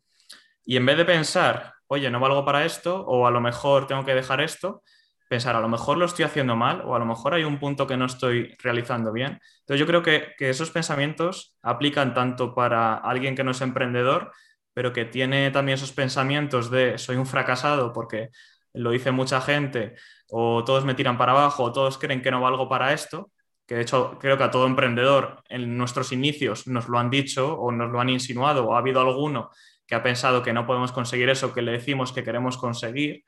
Y 0.66 0.78
en 0.78 0.86
vez 0.86 0.98
de 0.98 1.06
pensar, 1.06 1.74
oye, 1.88 2.10
no 2.10 2.20
valgo 2.20 2.46
para 2.46 2.66
esto, 2.66 3.02
o 3.06 3.26
a 3.26 3.32
lo 3.32 3.42
mejor 3.42 3.88
tengo 3.88 4.06
que 4.06 4.16
dejar 4.16 4.42
esto, 4.42 4.84
pensar, 5.32 5.56
a 5.56 5.62
lo 5.62 5.70
mejor 5.70 5.98
lo 5.98 6.04
estoy 6.04 6.26
haciendo 6.26 6.58
mal 6.58 6.82
o 6.82 6.94
a 6.94 7.00
lo 7.00 7.06
mejor 7.06 7.34
hay 7.34 7.46
un 7.46 7.58
punto 7.58 7.88
que 7.88 7.96
no 7.96 8.06
estoy 8.06 8.54
realizando 8.62 9.14
bien. 9.14 9.40
Entonces 9.62 9.80
yo 9.80 9.88
creo 9.88 10.04
que, 10.04 10.34
esos 10.40 10.72
pensamientos 10.72 11.56
aplican 11.62 12.14
tanto 12.14 12.54
para 12.54 12.96
alguien 12.96 13.34
que 13.34 13.46
no 13.46 13.52
es 13.52 13.62
emprendedor, 13.62 14.34
pero 14.74 14.92
que 14.92 15.06
tiene 15.06 15.50
también 15.52 15.76
esos 15.76 15.94
pensamientos 15.94 16.70
de 16.70 16.98
soy 16.98 17.16
un 17.16 17.26
fracasado 17.26 17.94
porque 17.94 18.30
lo 18.74 18.92
dice 18.92 19.12
mucha 19.12 19.40
gente 19.40 19.96
o 20.32 20.64
todos 20.64 20.86
me 20.86 20.96
tiran 20.96 21.18
para 21.18 21.34
abajo 21.34 21.64
o 21.64 21.72
todos 21.72 21.98
creen 21.98 22.22
que 22.22 22.32
no 22.32 22.42
valgo 22.42 22.68
para 22.68 22.94
esto, 22.94 23.32
que 23.68 23.76
de 23.76 23.82
hecho 23.82 24.18
creo 24.20 24.38
que 24.38 24.44
a 24.44 24.52
todo 24.52 24.66
emprendedor 24.66 25.44
en 25.50 25.78
nuestros 25.78 26.12
inicios 26.12 26.68
nos 26.68 26.88
lo 26.88 26.98
han 26.98 27.10
dicho 27.10 27.54
o 27.60 27.72
nos 27.72 27.92
lo 27.92 28.00
han 28.00 28.10
insinuado 28.10 28.66
o 28.66 28.76
ha 28.76 28.80
habido 28.80 29.02
alguno 29.02 29.52
que 29.86 29.96
ha 29.96 30.04
pensado 30.04 30.42
que 30.42 30.54
no 30.54 30.66
podemos 30.66 30.92
conseguir 30.92 31.30
eso 31.30 31.54
que 31.54 31.62
le 31.62 31.74
decimos 31.74 32.14
que 32.14 32.24
queremos 32.24 32.58
conseguir 32.58 33.24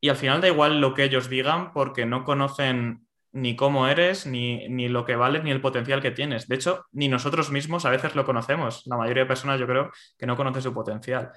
y 0.00 0.08
al 0.08 0.16
final 0.16 0.40
da 0.40 0.48
igual 0.48 0.80
lo 0.80 0.94
que 0.94 1.04
ellos 1.04 1.28
digan 1.28 1.72
porque 1.72 2.06
no 2.06 2.24
conocen 2.24 3.06
ni 3.32 3.56
cómo 3.56 3.88
eres, 3.88 4.26
ni, 4.26 4.88
lo 4.88 5.04
que 5.04 5.16
vales, 5.16 5.44
ni 5.44 5.50
el 5.50 5.60
potencial 5.60 6.00
que 6.00 6.10
tienes. 6.10 6.48
De 6.48 6.54
hecho, 6.54 6.86
ni 6.92 7.08
nosotros 7.08 7.50
mismos 7.50 7.84
a 7.84 7.90
veces 7.90 8.14
lo 8.14 8.24
conocemos. 8.24 8.82
La 8.86 8.96
mayoría 8.96 9.24
de 9.24 9.28
personas 9.28 9.60
yo 9.60 9.66
creo 9.66 9.90
que 10.16 10.26
no 10.26 10.36
conoce 10.36 10.62
su 10.62 10.72
potencial. 10.72 11.32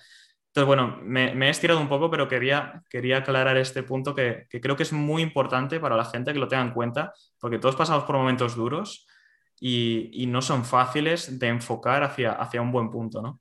Entonces, 0.53 0.67
bueno, 0.67 0.99
me, 1.03 1.47
he 1.47 1.49
estirado 1.49 1.79
un 1.79 1.87
poco, 1.87 2.11
pero 2.11 2.27
quería, 2.27 2.83
quería 2.89 3.19
aclarar 3.19 3.55
este 3.55 3.83
punto 3.83 4.13
que, 4.13 4.47
creo 4.49 4.75
que 4.75 4.83
es 4.83 4.91
muy 4.91 5.21
importante 5.21 5.79
para 5.79 5.95
la 5.95 6.03
gente 6.03 6.33
que 6.33 6.39
lo 6.39 6.49
tenga 6.49 6.63
en 6.63 6.73
cuenta, 6.73 7.13
porque 7.39 7.57
todos 7.57 7.77
pasamos 7.77 8.03
por 8.03 8.17
momentos 8.17 8.57
duros 8.57 9.07
y, 9.61 10.25
no 10.27 10.41
son 10.41 10.65
fáciles 10.65 11.39
de 11.39 11.47
enfocar 11.47 12.03
hacia, 12.03 12.33
hacia 12.33 12.61
un 12.61 12.69
buen 12.69 12.91
punto, 12.91 13.21
¿no? 13.21 13.39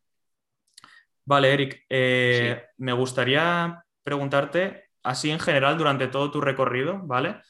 Vale, 1.25 1.53
Eric, 1.53 1.85
eh, 1.89 2.67
me 2.77 2.93
gustaría 2.93 3.85
preguntarte 4.05 4.91
así 5.03 5.33
en 5.33 5.41
general 5.41 5.77
durante 5.77 6.07
todo 6.07 6.31
tu 6.31 6.41
recorrido, 6.41 7.01
¿vale? 7.03 7.41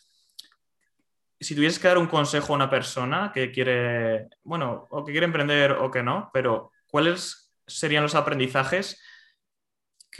Si 1.39 1.55
tuvieses 1.55 1.79
que 1.79 1.89
dar 1.89 1.99
un 1.99 2.07
consejo 2.07 2.55
a 2.55 2.57
una 2.57 2.71
persona 2.71 3.31
que 3.35 3.53
quiere, 3.53 4.29
bueno, 4.43 4.87
o 4.89 5.05
que 5.05 5.13
quiere 5.13 5.27
emprender 5.27 5.73
o 5.73 5.91
que 5.91 6.03
no, 6.03 6.31
pero 6.33 6.73
¿cuáles 6.87 7.53
serían 7.67 8.03
los 8.03 8.15
aprendizajes 8.15 9.03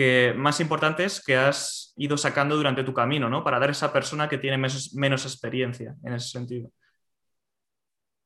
que, 0.01 0.33
más 0.35 0.61
importantes 0.61 1.23
que 1.23 1.37
has 1.37 1.93
ido 1.95 2.17
sacando 2.17 2.57
durante 2.57 2.85
tu 2.85 2.95
camino, 2.95 3.29
¿no? 3.29 3.45
Para 3.45 3.59
dar 3.59 3.69
a 3.69 3.73
esa 3.73 3.93
persona 3.93 4.31
que 4.31 4.39
tiene 4.39 4.57
menos, 4.57 5.27
experiencia 5.27 5.95
en 6.03 6.15
ese 6.15 6.31
sentido. 6.31 6.71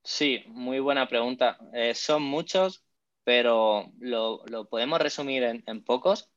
Sí, 0.05 0.45
muy 0.47 0.79
buena 0.79 1.09
pregunta. 1.09 1.59
Eh, 1.73 1.97
son 1.97 2.23
muchos, 2.23 2.85
pero 3.25 3.91
lo, 3.99 4.45
podemos 4.71 5.01
resumir 5.01 5.43
en 5.43 5.83
pocos. 5.83 6.31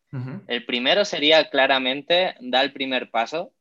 El 0.48 0.66
primero 0.66 1.06
sería 1.06 1.52
claramente 1.52 2.36
dar 2.40 2.66
el 2.66 2.74
primer 2.74 3.12
paso. 3.12 3.54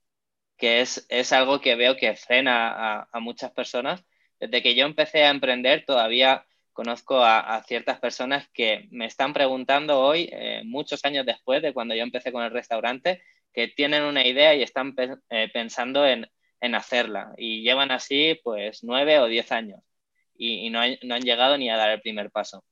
que 0.57 0.81
es, 0.81 1.05
es 1.11 1.35
algo 1.35 1.61
que 1.61 1.75
veo 1.75 1.99
que 1.99 2.17
frena 2.17 3.03
a, 3.13 3.21
muchas 3.21 3.51
personas. 3.51 4.03
Desde 4.41 4.63
que 4.63 4.75
yo 4.75 4.87
empecé 4.87 5.25
a 5.25 5.31
emprender, 5.31 5.85
todavía 5.85 6.47
conozco 6.77 7.25
a, 7.25 7.63
ciertas 7.67 7.99
personas 7.99 8.49
que 8.53 8.87
me 8.91 9.07
están 9.07 9.33
preguntando 9.33 9.99
hoy, 9.99 10.29
eh, 10.31 10.61
muchos 10.63 11.03
años 11.07 11.25
después 11.25 11.63
de 11.63 11.73
cuando 11.73 11.95
yo 11.95 12.03
empecé 12.03 12.33
con 12.33 12.45
el 12.45 12.51
restaurante, 12.51 13.23
que 13.55 13.69
tienen 13.69 14.03
una 14.03 14.27
idea 14.27 14.55
y 14.55 14.63
están 14.63 14.95
eh, 15.31 15.49
pensando 15.55 16.07
en, 16.07 16.31
en, 16.61 16.75
hacerla. 16.75 17.33
Y 17.39 17.63
llevan 17.63 17.91
así 17.91 18.39
pues 18.45 18.85
nueve 18.85 19.19
o 19.21 19.27
diez 19.27 19.53
años 19.53 19.81
y, 20.37 20.69
no, 20.69 20.81
no 21.03 21.15
han 21.15 21.23
llegado 21.23 21.57
ni 21.57 21.71
a 21.71 21.79
dar 21.79 21.89
el 21.89 22.03
primer 22.03 22.31
paso. 22.31 22.63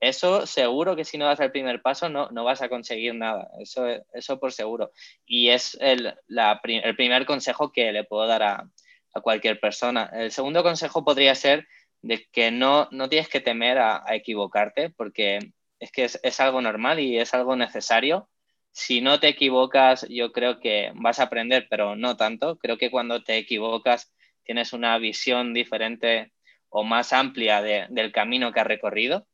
Eso 0.00 0.46
seguro 0.46 0.96
que 0.96 1.04
si 1.04 1.18
no 1.18 1.26
das 1.26 1.40
el 1.40 1.52
primer 1.52 1.82
paso 1.82 2.08
no, 2.08 2.30
no 2.30 2.44
vas 2.44 2.62
a 2.62 2.70
conseguir 2.70 3.14
nada, 3.14 3.50
eso, 3.60 3.86
eso 4.14 4.40
por 4.40 4.52
seguro. 4.52 4.90
Y 5.26 5.50
es 5.50 5.76
el, 5.82 6.14
el 6.30 6.96
primer 6.96 7.26
consejo 7.26 7.70
que 7.70 7.92
le 7.92 8.04
puedo 8.04 8.26
dar 8.26 8.42
a, 8.42 8.70
a, 9.12 9.20
cualquier 9.20 9.60
persona. 9.60 10.10
El 10.14 10.32
segundo 10.32 10.62
consejo 10.62 11.04
podría 11.04 11.34
ser 11.34 11.68
de 12.02 12.26
que 12.32 12.50
no, 12.50 12.88
no 12.92 13.08
tienes 13.08 13.28
que 13.28 13.40
temer 13.40 13.78
a, 13.78 14.04
equivocarte, 14.14 14.90
porque 14.90 15.38
es 15.78 15.92
que 15.92 16.04
es, 16.04 16.20
es, 16.22 16.40
algo 16.40 16.60
normal 16.62 17.00
y 17.00 17.18
es 17.18 17.34
algo 17.34 17.56
necesario. 17.56 18.28
Si 18.72 19.00
no 19.00 19.20
te 19.20 19.28
equivocas, 19.28 20.06
yo 20.08 20.32
creo 20.32 20.60
que 20.60 20.92
vas 20.94 21.20
a 21.20 21.24
aprender, 21.24 21.66
pero 21.70 21.96
no 21.96 22.16
tanto. 22.16 22.58
Creo 22.58 22.78
que 22.78 22.90
cuando 22.90 23.22
te 23.22 23.36
equivocas 23.38 24.12
tienes 24.44 24.72
una 24.72 24.98
visión 24.98 25.54
diferente 25.54 26.32
o 26.68 26.84
más 26.84 27.12
amplia 27.12 27.62
de, 27.62 27.86
del 27.90 28.12
camino 28.12 28.52
que 28.52 28.60
has 28.60 28.66
recorrido 28.66 29.26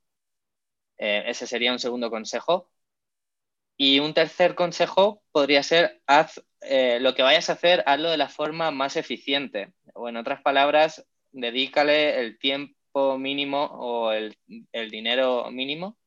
eh, 0.98 1.24
ese 1.26 1.46
sería 1.46 1.72
un 1.72 1.78
segundo 1.78 2.10
consejo. 2.10 2.70
Y 3.78 3.98
un 4.00 4.14
tercer 4.14 4.54
consejo 4.54 5.22
podría 5.32 5.62
ser, 5.62 6.00
haz 6.06 6.42
eh, 6.62 6.98
lo 7.00 7.14
que 7.14 7.22
vayas 7.22 7.50
a 7.50 7.54
hacer, 7.54 7.82
hazlo 7.86 8.10
de 8.10 8.16
la 8.16 8.28
forma 8.28 8.70
más 8.70 8.96
eficiente. 8.96 9.72
O 9.94 10.08
en 10.08 10.16
otras 10.16 10.40
palabras, 10.42 11.06
dedícale 11.36 12.20
el 12.20 12.38
tiempo 12.38 13.18
mínimo 13.18 13.64
o 13.64 14.12
el, 14.12 14.36
dinero 14.90 15.50
mínimo. 15.50 15.98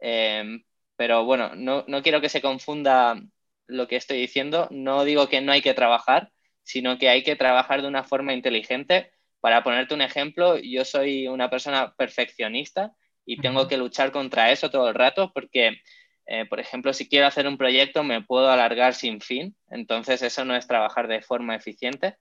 Em, 0.00 0.64
pero 0.96 1.24
bueno, 1.24 1.54
no, 1.56 1.84
no 1.88 2.02
quiero 2.02 2.20
que 2.20 2.28
se 2.28 2.42
confunda 2.42 3.20
lo 3.66 3.88
que 3.88 3.96
estoy 3.96 4.18
diciendo. 4.18 4.68
No 4.70 5.04
digo 5.04 5.28
que 5.28 5.40
no 5.40 5.52
hay 5.52 5.62
que 5.62 5.74
trabajar, 5.74 6.32
sino 6.62 6.98
que 6.98 7.08
hay 7.08 7.22
que 7.22 7.36
trabajar 7.36 7.82
de 7.82 7.88
una 7.88 8.04
forma 8.04 8.32
inteligente. 8.34 9.12
Para 9.40 9.62
ponerte 9.62 9.94
un 9.94 10.02
ejemplo, 10.02 10.56
yo 10.58 10.84
soy 10.84 11.28
una 11.28 11.50
persona 11.50 11.94
perfeccionista 11.96 12.92
y 13.26 13.40
tengo 13.40 13.68
que 13.68 13.76
luchar 13.76 14.12
contra 14.12 14.52
eso 14.52 14.70
todo 14.70 14.88
el 14.88 14.94
rato 14.94 15.32
porque, 15.32 15.80
eh, 16.26 16.46
por 16.46 16.60
ejemplo, 16.60 16.92
si 16.92 17.08
quiero 17.08 17.26
hacer 17.26 17.46
un 17.46 17.58
proyecto 17.58 18.04
me 18.04 18.22
puedo 18.22 18.50
alargar 18.50 18.94
sin 18.94 19.20
fin, 19.20 19.56
entonces 19.70 20.22
eso 20.22 20.44
no 20.44 20.56
es 20.56 20.66
trabajar 20.66 21.08
de 21.08 21.22
forma 21.22 21.56
eficiente. 21.56 22.16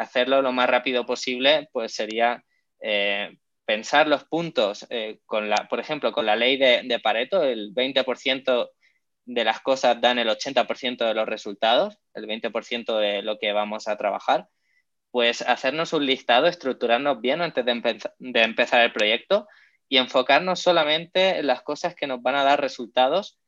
Hacerlo 0.00 0.42
lo 0.42 0.52
más 0.52 0.68
rápido 0.68 1.04
posible, 1.04 1.68
pues 1.72 1.94
sería 1.94 2.42
eh, 2.80 3.36
pensar 3.64 4.08
los 4.08 4.24
puntos, 4.24 4.86
eh, 4.90 5.20
con 5.26 5.50
por 5.68 5.80
ejemplo, 5.80 6.12
con 6.12 6.26
la 6.26 6.36
ley 6.36 6.56
de, 6.56 7.00
Pareto, 7.02 7.42
el 7.42 7.74
20% 7.74 8.70
de 9.26 9.44
las 9.44 9.60
cosas 9.60 10.00
dan 10.00 10.18
el 10.18 10.28
80% 10.28 11.06
de 11.06 11.14
los 11.14 11.28
resultados, 11.28 11.98
el 12.14 12.26
20% 12.26 12.98
de 12.98 13.22
lo 13.22 13.38
que 13.38 13.52
vamos 13.52 13.88
a 13.88 13.96
trabajar, 13.96 14.48
pues 15.10 15.42
hacernos 15.42 15.92
un 15.92 16.06
listado, 16.06 16.46
estructurarnos 16.46 17.20
bien 17.20 17.42
antes 17.42 17.64
de 17.64 18.42
empezar 18.42 18.80
el 18.82 18.92
proyecto 18.92 19.46
y 19.88 19.98
enfocarnos 19.98 20.60
solamente 20.60 21.38
en 21.38 21.46
las 21.46 21.62
cosas 21.62 21.94
que 21.94 22.06
nos 22.06 22.22
van 22.22 22.36
a 22.36 22.44
dar 22.44 22.60
resultados 22.60 23.38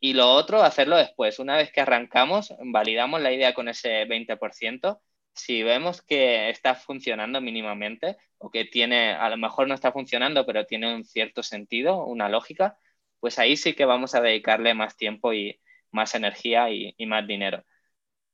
y 0.00 0.12
lo 0.12 0.30
otro, 0.32 0.62
hacerlo 0.62 0.96
después. 0.96 1.38
Una 1.38 1.56
vez 1.56 1.72
que 1.72 1.80
arrancamos, 1.80 2.54
validamos 2.60 3.20
la 3.20 3.32
idea 3.32 3.54
con 3.54 3.68
ese 3.68 4.04
20%. 4.06 5.00
Si 5.36 5.62
vemos 5.62 6.02
que 6.02 6.50
está 6.50 6.74
funcionando 6.74 7.40
mínimamente 7.40 8.16
o 8.38 8.50
que 8.50 8.64
tiene, 8.64 9.12
a 9.12 9.28
lo 9.30 9.36
mejor 9.36 9.68
no 9.68 9.74
está 9.74 9.92
funcionando, 9.92 10.46
pero 10.46 10.66
tiene 10.66 10.94
un 10.94 11.04
cierto 11.04 11.42
sentido, 11.42 12.04
una 12.04 12.28
lógica, 12.28 12.78
pues 13.20 13.38
ahí 13.38 13.56
sí 13.56 13.74
que 13.74 13.84
vamos 13.84 14.14
a 14.14 14.20
dedicarle 14.20 14.74
más 14.74 14.96
tiempo 14.96 15.32
y 15.32 15.60
más 15.90 16.14
energía 16.14 16.70
y, 16.70 16.94
más 17.06 17.26
dinero. 17.26 17.64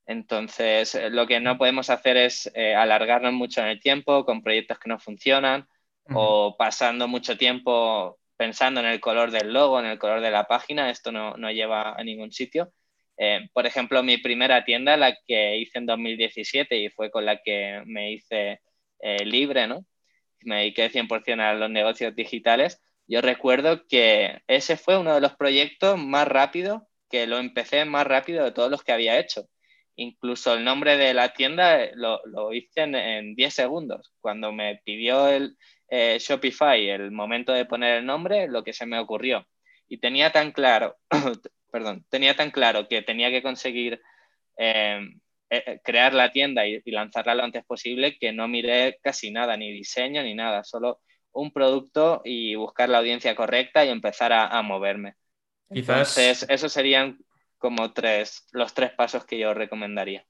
Entonces, 0.07 0.99
lo 1.11 1.27
que 1.27 1.41
no 1.41 1.59
podemos 1.59 1.91
hacer 1.91 2.17
es 2.17 2.51
eh, 2.55 2.75
alargarnos 2.75 3.33
mucho 3.33 3.61
en 3.63 3.69
el 3.69 3.81
tiempo 3.81 4.25
con 4.25 4.43
proyectos 4.43 4.79
que 4.79 4.89
no 4.89 4.99
funcionan 4.99 5.69
o 6.11 6.57
pasando 6.59 7.09
mucho 7.09 7.37
tiempo 7.39 8.19
pensando 8.37 8.81
en 8.81 8.87
el 8.87 9.01
color 9.01 9.31
del 9.31 9.53
logo, 9.53 9.79
en 9.79 9.87
el 9.87 9.99
color 9.99 10.21
de 10.21 10.31
la 10.31 10.47
página, 10.49 10.91
esto 10.91 11.13
no, 11.13 11.37
no 11.37 11.51
lleva 11.53 11.95
a 11.95 12.03
ningún 12.05 12.33
sitio. 12.33 12.73
Eh, 13.19 13.49
por 13.53 13.67
ejemplo, 13.67 14.03
mi 14.03 14.19
primera 14.19 14.65
tienda, 14.65 14.97
la 14.97 15.17
que 15.27 15.59
hice 15.59 15.79
en 15.79 15.87
2017 15.87 16.77
y 16.77 16.91
fue 16.91 17.11
con 17.11 17.25
la 17.27 17.41
que 17.43 17.83
me 17.87 18.13
hice 18.13 18.61
eh, 19.01 19.25
libre, 19.25 19.67
¿no? 19.67 19.85
Me 20.43 20.57
dediqué 20.59 20.91
100% 20.91 21.41
a 21.41 21.55
los 21.55 21.71
negocios 21.71 22.15
digitales. 22.17 22.83
Yo 23.07 23.21
recuerdo 23.21 23.87
que 23.87 24.41
ese 24.49 24.77
fue 24.77 24.99
uno 24.99 25.15
de 25.15 25.21
los 25.21 25.37
proyectos 25.37 25.99
más 25.99 26.27
rápidos, 26.29 26.83
que 27.11 27.27
lo 27.27 27.39
empecé 27.39 27.85
más 27.85 28.07
rápido 28.07 28.45
de 28.45 28.53
todos 28.53 28.71
los 28.71 28.83
que 28.83 28.93
había 28.93 29.19
hecho. 29.19 29.49
Incluso 29.97 30.55
el 30.55 30.65
nombre 30.65 30.97
de 30.97 31.15
la 31.15 31.35
tienda 31.35 31.79
lo, 31.95 32.21
lo 32.27 32.53
hice 32.55 32.83
en, 32.83 32.95
en 32.95 33.35
10 33.35 33.55
segundos. 33.55 34.13
Cuando 34.21 34.53
me 34.53 34.81
pidió 34.85 35.29
el, 35.29 35.57
eh, 35.95 36.19
Shopify 36.19 36.89
el 36.89 37.11
momento 37.11 37.53
de 37.53 37.67
poner 37.67 37.99
el 37.99 38.07
nombre, 38.07 38.49
lo 38.49 38.65
que 38.65 38.73
se 38.73 38.87
me 38.87 38.99
ocurrió. 38.99 39.47
Y 39.89 39.99
tenía 39.99 40.33
tan 40.33 40.51
claro, 40.53 40.97
perdón, 41.73 42.05
tenía 42.11 42.37
tan 42.37 42.51
claro 42.51 42.87
que 42.87 43.03
tenía 43.03 43.31
que 43.31 43.43
conseguir 43.43 44.01
eh, 44.59 45.01
eh, 45.51 45.81
crear 45.83 46.13
la 46.13 46.31
tienda 46.31 46.67
y, 46.67 46.81
lanzarla 46.85 47.35
lo 47.35 47.45
antes 47.45 47.65
posible 47.65 48.17
que 48.19 48.31
no 48.33 48.47
miré 48.47 48.99
casi 49.03 49.33
nada, 49.33 49.57
ni 49.57 49.73
diseño 49.73 50.23
ni 50.23 50.35
nada, 50.35 50.63
solo 50.63 51.01
un 51.33 51.51
producto 51.51 52.21
y 52.25 52.55
buscar 52.55 52.91
la 52.91 52.99
audiencia 52.99 53.35
correcta 53.35 53.85
y 53.85 53.89
empezar 53.89 54.33
a, 54.33 54.61
moverme. 54.63 55.15
Quizás... 55.73 56.17
Entonces, 56.17 56.47
esos 56.51 56.71
serían 56.71 57.19
como 57.57 57.93
tres, 57.93 58.47
los 58.53 58.75
tres 58.75 58.93
pasos 58.93 59.25
que 59.25 59.39
yo 59.39 59.55
recomendaría. 59.55 60.27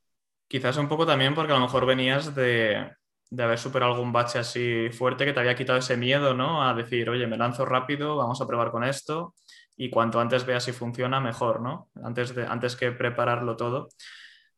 Quizás 0.47 0.77
un 0.77 0.89
poco 0.89 1.05
también 1.05 1.35
porque 1.35 1.53
a 1.53 1.57
lo 1.57 1.63
mejor 1.63 1.87
venías 1.87 2.37
de, 2.37 2.89
de 3.31 3.43
haber 3.43 3.59
superado 3.59 3.95
algún 3.95 4.13
bache 4.13 4.39
así 4.39 4.91
fuerte 4.91 5.25
que 5.25 5.33
te 5.33 5.41
había 5.41 5.57
quitado 5.57 5.81
ese 5.81 5.97
miedo, 5.97 6.35
¿no? 6.35 6.63
A 6.63 6.73
decir, 6.75 7.11
oye, 7.11 7.27
me 7.27 7.37
lanzo 7.37 7.65
rápido, 7.65 8.17
vamos 8.17 8.41
a 8.41 8.47
probar 8.47 8.71
con 8.71 8.85
esto 8.85 9.35
y 9.77 9.91
cuanto 9.91 10.21
antes 10.21 10.45
veas 10.47 10.65
si 10.65 10.73
funciona, 10.73 11.21
mejor, 11.21 11.61
¿no? 11.61 11.91
Antes, 12.03 12.35
de, 12.35 12.47
antes 12.47 12.77
que 12.77 12.93
prepararlo 12.93 13.57
todo. 13.57 13.89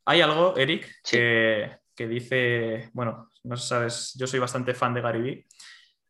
Hay 0.04 0.20
algo, 0.20 0.56
Eric, 0.56 0.90
que, 1.02 1.78
dice, 1.96 2.90
bueno, 2.92 3.30
no 3.44 3.56
sabes, 3.56 4.12
yo 4.18 4.26
soy 4.26 4.40
bastante 4.40 4.74
fan 4.74 4.94
de 4.94 5.00
Gary 5.00 5.46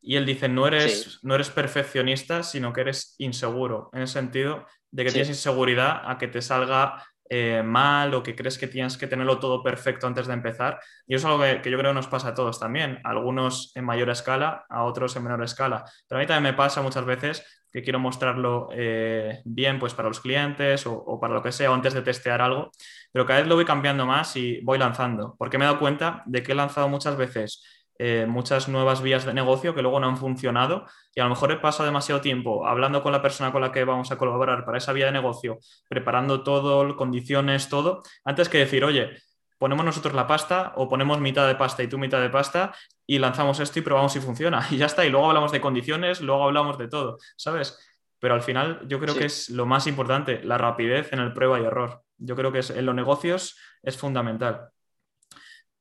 y 0.00 0.16
él 0.16 0.26
dice, 0.26 0.48
no 0.48 0.66
eres, 0.66 1.20
no 1.22 1.34
eres 1.34 1.50
perfeccionista, 1.50 2.42
sino 2.42 2.72
que 2.72 2.82
eres 2.82 3.14
inseguro, 3.18 3.90
en 3.92 4.02
el 4.02 4.08
sentido 4.08 4.66
de 4.90 5.04
que 5.04 5.10
tienes 5.10 5.28
inseguridad 5.28 6.02
a 6.04 6.18
que 6.18 6.28
te 6.28 6.42
salga 6.42 7.02
eh, 7.30 7.62
mal 7.64 8.12
o 8.12 8.22
que 8.22 8.36
crees 8.36 8.58
que 8.58 8.68
tienes 8.68 8.98
que 8.98 9.06
tenerlo 9.06 9.38
todo 9.38 9.62
perfecto 9.62 10.06
antes 10.06 10.26
de 10.26 10.34
empezar. 10.34 10.78
Y 11.06 11.14
eso 11.14 11.26
es 11.26 11.32
algo 11.32 11.62
que, 11.62 11.70
yo 11.70 11.78
creo 11.78 11.90
que 11.90 11.94
nos 11.94 12.06
pasa 12.06 12.28
a 12.28 12.34
todos 12.34 12.60
también, 12.60 13.00
algunos 13.02 13.72
en 13.74 13.84
mayor 13.84 14.10
escala, 14.10 14.66
a 14.68 14.84
otros 14.84 15.16
en 15.16 15.24
menor 15.24 15.42
escala. 15.42 15.84
Pero 16.06 16.18
a 16.18 16.22
mí 16.22 16.26
también 16.26 16.52
me 16.52 16.56
pasa 16.56 16.82
muchas 16.82 17.04
veces 17.04 17.63
que 17.74 17.82
quiero 17.82 17.98
mostrarlo 17.98 18.68
eh, 18.72 19.42
bien 19.44 19.80
pues 19.80 19.94
para 19.94 20.06
los 20.06 20.20
clientes 20.20 20.86
o, 20.86 21.18
para 21.20 21.34
lo 21.34 21.42
que 21.42 21.50
sea 21.50 21.74
antes 21.74 21.92
de 21.92 22.02
testear 22.02 22.40
algo, 22.40 22.70
pero 23.10 23.26
cada 23.26 23.40
vez 23.40 23.48
lo 23.48 23.56
voy 23.56 23.64
cambiando 23.64 24.06
más 24.06 24.36
y 24.36 24.60
voy 24.60 24.78
lanzando, 24.78 25.34
porque 25.36 25.58
me 25.58 25.64
he 25.64 25.66
dado 25.66 25.80
cuenta 25.80 26.22
de 26.26 26.44
que 26.44 26.52
he 26.52 26.54
lanzado 26.54 26.88
muchas 26.88 27.16
veces 27.16 27.64
eh, 27.98 28.26
muchas 28.28 28.68
nuevas 28.68 29.02
vías 29.02 29.24
de 29.24 29.34
negocio 29.34 29.74
que 29.74 29.82
luego 29.82 29.98
no 29.98 30.06
han 30.08 30.16
funcionado 30.16 30.86
y 31.16 31.20
a 31.20 31.24
lo 31.24 31.30
mejor 31.30 31.50
he 31.50 31.56
pasado 31.56 31.86
demasiado 31.86 32.20
tiempo 32.20 32.64
hablando 32.64 33.02
con 33.02 33.10
la 33.10 33.22
persona 33.22 33.50
con 33.50 33.60
la 33.60 33.72
que 33.72 33.84
vamos 33.84 34.12
a 34.12 34.18
colaborar 34.18 34.64
para 34.64 34.78
esa 34.78 34.92
vía 34.92 35.06
de 35.06 35.12
negocio, 35.12 35.58
preparando 35.88 36.44
todo, 36.44 36.94
condiciones, 36.96 37.68
todo, 37.68 38.02
antes 38.24 38.48
que 38.48 38.58
decir, 38.58 38.84
oye, 38.84 39.10
ponemos 39.58 39.84
nosotros 39.84 40.14
la 40.14 40.28
pasta 40.28 40.74
o 40.76 40.88
ponemos 40.88 41.20
mitad 41.20 41.48
de 41.48 41.56
pasta 41.56 41.82
y 41.82 41.88
tú 41.88 41.98
mitad 41.98 42.20
de 42.20 42.30
pasta 42.30 42.72
y 43.06 43.18
lanzamos 43.18 43.60
esto 43.60 43.78
y 43.78 43.82
probamos 43.82 44.12
si 44.12 44.20
funciona 44.20 44.66
y 44.70 44.76
ya 44.76 44.86
está. 44.86 45.04
Y 45.04 45.10
luego 45.10 45.28
hablamos 45.28 45.52
de 45.52 45.60
condiciones, 45.60 46.20
luego 46.20 46.44
hablamos 46.44 46.78
de 46.78 46.88
todo, 46.88 47.18
¿sabes? 47.36 47.78
Pero 48.18 48.34
al 48.34 48.42
final 48.42 48.80
yo 48.88 48.98
creo 49.00 49.14
que 49.14 49.26
es 49.26 49.50
lo 49.50 49.66
más 49.66 49.86
importante, 49.86 50.42
la 50.42 50.56
rapidez 50.56 51.12
en 51.12 51.18
el 51.18 51.32
prueba 51.32 51.60
y 51.60 51.64
error. 51.64 52.02
Yo 52.16 52.36
creo 52.36 52.52
que 52.52 52.60
es, 52.60 52.70
en 52.70 52.86
los 52.86 52.94
negocios 52.94 53.58
es 53.82 53.96
fundamental. 53.96 54.70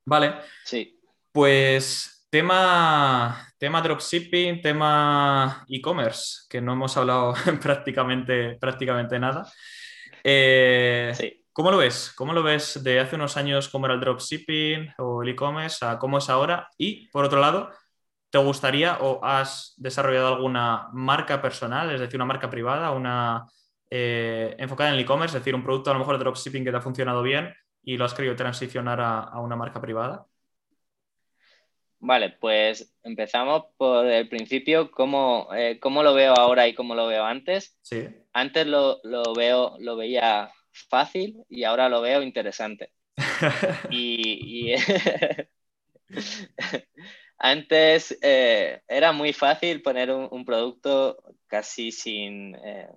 Vale. 0.05 0.35
Sí. 0.65 0.99
Pues 1.31 2.27
tema, 2.29 3.47
tema 3.57 3.81
dropshipping, 3.81 4.61
tema 4.61 5.65
e-commerce, 5.69 6.47
que 6.49 6.59
no 6.59 6.73
hemos 6.73 6.97
hablado 6.97 7.33
prácticamente, 7.61 8.57
prácticamente 8.59 9.19
nada. 9.19 9.49
Eh, 10.23 11.42
¿Cómo 11.53 11.69
lo 11.69 11.77
ves? 11.77 12.11
¿Cómo 12.17 12.33
lo 12.33 12.41
ves 12.41 12.83
de 12.83 12.99
hace 12.99 13.15
unos 13.15 13.37
años 13.37 13.69
cómo 13.69 13.85
era 13.85 13.93
el 13.93 14.01
dropshipping 14.01 14.95
o 14.97 15.21
el 15.21 15.29
e-commerce 15.29 15.85
a 15.85 15.99
cómo 15.99 16.17
es 16.17 16.27
ahora? 16.27 16.67
Y 16.79 17.07
por 17.09 17.25
otro 17.25 17.39
lado, 17.39 17.69
¿te 18.31 18.39
gustaría 18.39 18.97
o 19.01 19.23
has 19.23 19.75
desarrollado 19.77 20.33
alguna 20.33 20.87
marca 20.93 21.43
personal, 21.43 21.91
es 21.91 21.99
decir, 21.99 22.15
una 22.15 22.25
marca 22.25 22.49
privada, 22.49 22.89
una 22.89 23.45
eh, 23.87 24.55
enfocada 24.57 24.89
en 24.89 24.95
el 24.95 25.01
e-commerce, 25.01 25.37
es 25.37 25.43
decir, 25.43 25.53
un 25.53 25.63
producto 25.63 25.91
a 25.91 25.93
lo 25.93 25.99
mejor 25.99 26.17
de 26.17 26.23
dropshipping 26.23 26.63
que 26.63 26.71
te 26.71 26.77
ha 26.77 26.81
funcionado 26.81 27.21
bien 27.21 27.53
y 27.83 27.97
lo 27.97 28.05
has 28.05 28.15
querido 28.15 28.35
transicionar 28.35 28.99
a, 28.99 29.39
una 29.39 29.55
marca 29.55 29.79
privada? 29.79 30.25
Vale, 31.99 32.31
pues 32.41 32.95
empezamos 33.03 33.65
por 33.77 34.07
el 34.07 34.27
principio, 34.27 34.89
cómo, 34.89 35.49
eh, 35.55 35.79
lo 35.83 36.13
veo 36.15 36.33
ahora 36.33 36.67
y 36.67 36.73
cómo 36.73 36.95
lo 36.95 37.05
veo 37.05 37.23
antes. 37.23 37.77
Sí. 37.83 38.07
Antes 38.33 38.65
lo, 38.65 38.99
veo, 39.35 39.75
lo 39.77 39.95
veía 39.95 40.51
fácil 40.73 41.43
y 41.49 41.63
ahora 41.63 41.89
lo 41.89 42.01
veo 42.01 42.21
interesante. 42.21 42.91
y, 43.91 44.73
antes 47.37 48.17
eh, 48.21 48.81
era 48.87 49.11
muy 49.11 49.33
fácil 49.33 49.81
poner 49.81 50.11
un, 50.11 50.45
producto 50.45 51.17
casi 51.47 51.91
sin, 51.91 52.55
eh, 52.55 52.89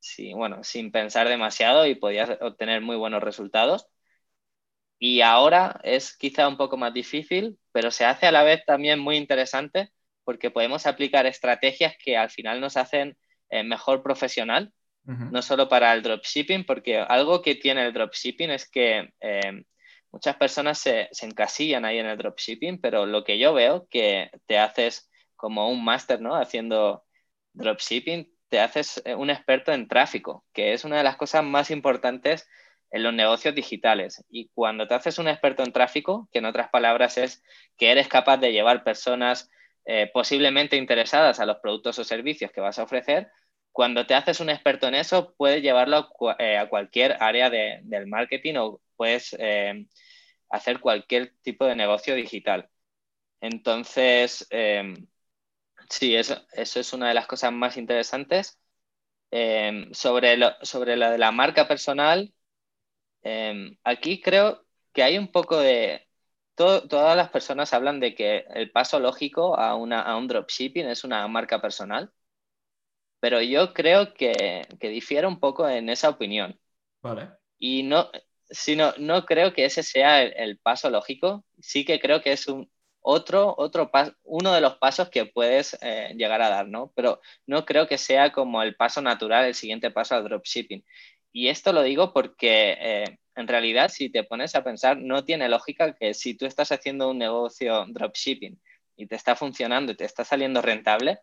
sin, 0.00 0.36
bueno, 0.36 0.62
sin 0.64 0.90
pensar 0.92 1.28
demasiado 1.28 1.86
y 1.86 1.94
podías 1.94 2.30
obtener 2.40 2.80
muy 2.80 2.96
buenos 2.96 3.22
resultados. 3.22 3.88
Y 4.98 5.20
ahora 5.20 5.80
es 5.82 6.16
quizá 6.16 6.46
un 6.46 6.56
poco 6.56 6.76
más 6.76 6.94
difícil, 6.94 7.58
pero 7.72 7.90
se 7.90 8.04
hace 8.04 8.26
a 8.26 8.32
la 8.32 8.44
vez 8.44 8.64
también 8.64 9.00
muy 9.00 9.16
interesante 9.16 9.90
porque 10.24 10.50
podemos 10.50 10.86
aplicar 10.86 11.26
estrategias 11.26 11.94
que 12.02 12.16
al 12.16 12.30
final 12.30 12.60
nos 12.60 12.76
hacen 12.76 13.16
eh, 13.50 13.64
mejor 13.64 14.02
profesional, 14.02 14.72
no 15.04 15.42
solo 15.42 15.68
para 15.68 15.92
el 15.92 16.02
dropshipping, 16.02 16.64
porque 16.64 16.98
algo 16.98 17.42
que 17.42 17.56
tiene 17.56 17.84
el 17.84 17.92
dropshipping 17.92 18.50
es 18.50 18.70
que 18.70 19.12
eh, 19.20 19.64
muchas 20.12 20.36
personas 20.36 20.78
se, 20.78 21.08
se, 21.10 21.26
encasillan 21.26 21.84
ahí 21.84 21.98
en 21.98 22.06
el 22.06 22.18
dropshipping, 22.18 22.80
pero 22.80 23.06
lo 23.06 23.24
que 23.24 23.38
yo 23.38 23.52
veo 23.52 23.88
que 23.90 24.30
te 24.46 24.58
haces 24.58 25.10
como 25.34 25.68
un 25.68 25.84
máster, 25.84 26.20
¿no? 26.20 26.36
Haciendo 26.36 27.04
dropshipping, 27.52 28.32
te 28.48 28.60
haces 28.60 29.02
eh, 29.04 29.14
un 29.14 29.30
experto 29.30 29.72
en 29.72 29.88
tráfico, 29.88 30.44
que 30.52 30.74
es 30.74 30.84
una 30.84 30.98
de 30.98 31.04
las 31.04 31.16
cosas 31.16 31.42
más 31.42 31.70
importantes 31.70 32.48
en 32.90 33.02
los 33.02 33.14
negocios 33.14 33.54
digitales. 33.54 34.24
Y 34.28 34.50
cuando 34.54 34.86
te 34.86 34.94
haces 34.94 35.18
un 35.18 35.26
experto 35.26 35.62
en 35.62 35.72
tráfico, 35.72 36.28
que 36.30 36.40
en 36.40 36.44
otras 36.44 36.68
palabras 36.68 37.16
es 37.16 37.42
que 37.78 37.90
eres 37.90 38.08
capaz 38.08 38.36
de 38.36 38.52
llevar 38.52 38.84
personas 38.84 39.50
eh, 39.86 40.10
posiblemente 40.12 40.76
interesadas 40.76 41.40
a 41.40 41.46
los 41.46 41.56
productos 41.56 41.98
o 41.98 42.04
servicios 42.04 42.52
que 42.52 42.60
vas 42.60 42.78
a 42.78 42.84
ofrecer, 42.84 43.30
cuando 43.72 44.06
te 44.06 44.14
haces 44.14 44.40
un 44.40 44.50
experto 44.50 44.88
en 44.88 44.94
eso, 44.94 45.34
puedes 45.36 45.62
llevarlo 45.62 45.96
a, 46.30 46.36
eh, 46.38 46.66
cualquier 46.70 47.16
área 47.20 47.50
del 47.50 48.06
marketing 48.06 48.54
o 48.56 48.80
puedes 48.96 49.34
eh, 49.38 49.86
hacer 50.50 50.80
cualquier 50.80 51.34
tipo 51.42 51.66
de 51.66 51.76
negocio 51.76 52.14
digital. 52.14 52.68
Entonces, 53.40 54.46
sí, 55.90 56.16
eso, 56.16 56.36
es 56.52 56.92
una 56.92 57.08
de 57.08 57.14
las 57.14 57.26
cosas 57.26 57.52
más 57.52 57.76
interesantes. 57.76 58.58
sobre, 59.92 60.36
lo, 60.36 60.52
sobre 60.62 60.96
lo 60.96 61.10
de 61.10 61.18
la 61.18 61.32
marca 61.32 61.66
personal, 61.68 62.32
Em, 63.22 63.76
aquí 63.84 64.20
creo 64.20 64.64
que 64.92 65.02
hay 65.02 65.18
un 65.18 65.28
poco 65.30 65.58
de... 65.58 66.08
todas 66.54 67.16
las 67.16 67.30
personas 67.30 67.72
hablan 67.72 68.00
de 68.00 68.14
que 68.14 68.44
el 68.54 68.70
paso 68.70 69.00
lógico 69.00 69.56
a, 69.58 69.76
una, 69.76 70.02
a 70.02 70.16
un 70.16 70.28
dropshipping 70.28 70.86
es 70.86 71.04
una 71.04 71.26
marca 71.28 71.60
personal, 71.60 72.12
pero 73.22 73.40
yo 73.40 73.72
creo 73.72 74.14
que, 74.14 74.66
que 74.80 74.88
difiere 74.88 75.28
un 75.28 75.38
poco 75.38 75.68
en 75.68 75.88
esa 75.88 76.08
opinión. 76.08 76.58
Vale. 77.02 77.28
Y 77.56 77.84
no, 77.84 78.10
sino, 78.50 78.94
no 78.98 79.26
creo 79.26 79.52
que 79.52 79.64
ese 79.64 79.84
sea 79.84 80.24
el, 80.24 80.58
paso 80.58 80.90
lógico, 80.90 81.44
sí 81.60 81.84
que 81.84 82.00
creo 82.00 82.20
que 82.20 82.32
es 82.32 82.48
un, 82.48 82.68
otro, 83.00 83.54
otro 83.56 83.92
uno 84.24 84.52
de 84.52 84.60
los 84.60 84.76
pasos 84.78 85.08
que 85.08 85.26
puedes 85.26 85.78
eh, 85.82 86.12
llegar 86.16 86.42
a 86.42 86.48
dar, 86.48 86.66
¿no? 86.66 86.90
Pero 86.96 87.20
no 87.46 87.64
creo 87.64 87.86
que 87.86 87.96
sea 87.96 88.32
como 88.32 88.60
el 88.60 88.74
paso 88.74 89.00
natural, 89.00 89.44
el 89.44 89.54
siguiente 89.54 89.92
paso 89.92 90.16
al 90.16 90.24
dropshipping. 90.24 90.84
Y 91.30 91.46
esto 91.46 91.72
lo 91.72 91.84
digo 91.84 92.12
porque 92.12 92.76
eh, 92.80 93.18
en 93.36 93.46
realidad, 93.46 93.88
si 93.88 94.10
te 94.10 94.24
pones 94.24 94.56
a 94.56 94.64
pensar, 94.64 94.96
no 94.96 95.24
tiene 95.24 95.48
lógica 95.48 95.94
que 95.94 96.12
si 96.14 96.34
tú 96.34 96.46
estás 96.46 96.72
haciendo 96.72 97.08
un 97.08 97.18
negocio 97.18 97.86
dropshipping 97.86 98.60
y 98.96 99.06
te 99.06 99.14
está 99.14 99.36
funcionando 99.36 99.92
y 99.92 99.96
te 99.96 100.06
está 100.06 100.24
saliendo 100.24 100.60
rentable, 100.60 101.20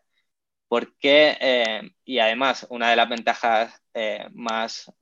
porque, 0.70 1.36
eh, 1.40 1.80
y 2.04 2.20
además, 2.20 2.64
una 2.70 2.90
de 2.90 2.94
las 2.94 3.08
ventajas 3.08 3.82
eh, 3.92 4.28
más, 4.30 4.92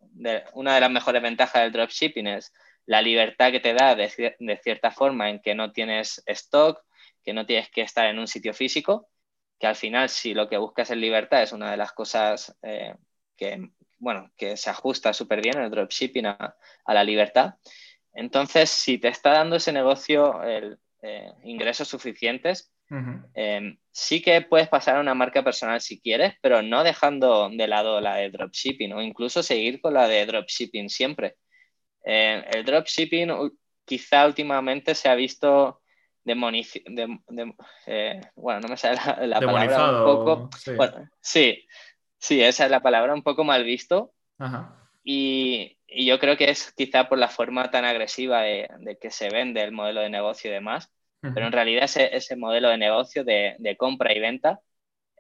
una 0.55 0.75
de 0.75 0.81
las 0.81 0.91
mejores 0.91 1.21
ventajas 1.21 1.63
del 1.63 1.73
dropshipping 1.73 2.27
es 2.27 2.55
la 2.87 3.03
libertad 3.03 3.53
que 3.53 3.61
te 3.61 3.75
da 3.75 3.95
de, 3.95 4.35
de, 4.39 4.57
cierta 4.57 4.91
forma 4.91 5.29
en 5.29 5.41
que 5.41 5.55
no 5.55 5.71
tienes 5.71 6.23
stock, 6.25 6.83
que 7.23 7.35
no 7.35 7.45
tienes 7.45 7.69
que 7.69 7.83
estar 7.83 8.07
en 8.07 8.19
un 8.19 8.27
sitio 8.27 8.55
físico, 8.55 9.11
que 9.59 9.67
al 9.67 9.77
final, 9.77 10.09
si 10.09 10.33
lo 10.33 10.49
que 10.49 10.57
buscas 10.57 10.91
es 10.91 10.97
libertad, 10.97 11.43
es 11.43 11.53
una 11.53 11.71
de 11.71 11.77
las 11.77 11.93
cosas 11.93 12.57
que 13.37 13.69
bueno, 13.99 14.33
que 14.39 14.57
se 14.57 14.71
ajusta 14.71 15.13
súper 15.13 15.43
bien 15.43 15.59
el 15.59 15.71
dropshipping 15.71 16.27
a, 16.27 16.57
la 16.87 17.05
libertad. 17.05 17.57
Entonces, 18.15 18.71
si 18.71 18.97
te 18.97 19.09
está 19.09 19.33
dando 19.33 19.57
ese 19.57 19.73
negocio 19.73 20.41
eh, 21.03 21.33
ingresos 21.45 21.89
suficientes, 21.89 22.73
em, 23.35 23.79
sí 23.91 24.23
que 24.23 24.41
puedes 24.43 24.69
pasar 24.69 24.97
a 24.97 25.01
una 25.01 25.15
marca 25.15 25.43
personal 25.43 25.81
si 25.81 26.01
quieres, 26.01 26.35
pero 26.41 26.63
no 26.63 26.85
dejando 26.85 27.51
de 27.51 27.69
lado 27.69 28.01
la 28.01 28.17
de 28.17 28.31
dropshipping 28.31 28.93
o 28.93 29.03
incluso 29.03 29.43
seguir 29.43 29.81
con 29.81 29.95
la 29.95 30.09
de 30.09 30.25
dropshipping 30.27 30.89
siempre. 30.89 31.37
Eh, 32.05 32.45
el 32.53 32.65
dropshipping 32.65 33.31
quizá 33.85 34.27
últimamente 34.27 34.95
se 34.95 35.09
ha 35.09 35.15
visto 35.15 35.83
de, 36.25 37.21
eh, 37.87 38.21
bueno, 38.37 38.61
no 38.61 38.69
me 38.69 38.77
sale 38.77 38.97
la, 39.27 39.41
palabra 39.41 39.99
un 39.99 40.05
poco. 40.05 40.51
sí, 41.21 41.65
Sí, 42.19 42.43
esa 42.43 42.65
es 42.65 42.71
la 42.71 42.83
palabra, 42.83 43.15
un 43.15 43.23
poco 43.23 43.45
mal 43.45 43.65
visto. 43.65 44.13
Y, 45.05 45.79
yo 45.87 46.19
creo 46.19 46.37
que 46.37 46.51
es 46.51 46.73
quizá 46.77 47.09
por 47.09 47.19
la 47.19 47.29
forma 47.29 47.71
tan 47.71 47.85
agresiva 47.85 48.43
de, 48.43 48.99
que 49.01 49.11
se 49.11 49.31
vende 49.31 49.63
el 49.63 49.73
modelo 49.73 50.01
de 50.01 50.11
negocio 50.11 50.51
y 50.51 50.55
demás. 50.55 50.93
Pero 51.21 51.47
en 51.47 51.53
realidad 51.53 51.85
ese, 51.85 52.15
ese 52.17 52.37
modelo 52.37 52.69
de 52.69 52.79
negocio 52.79 53.25
de, 53.25 53.77
compra 53.77 54.15
y 54.15 54.21
venta, 54.21 54.61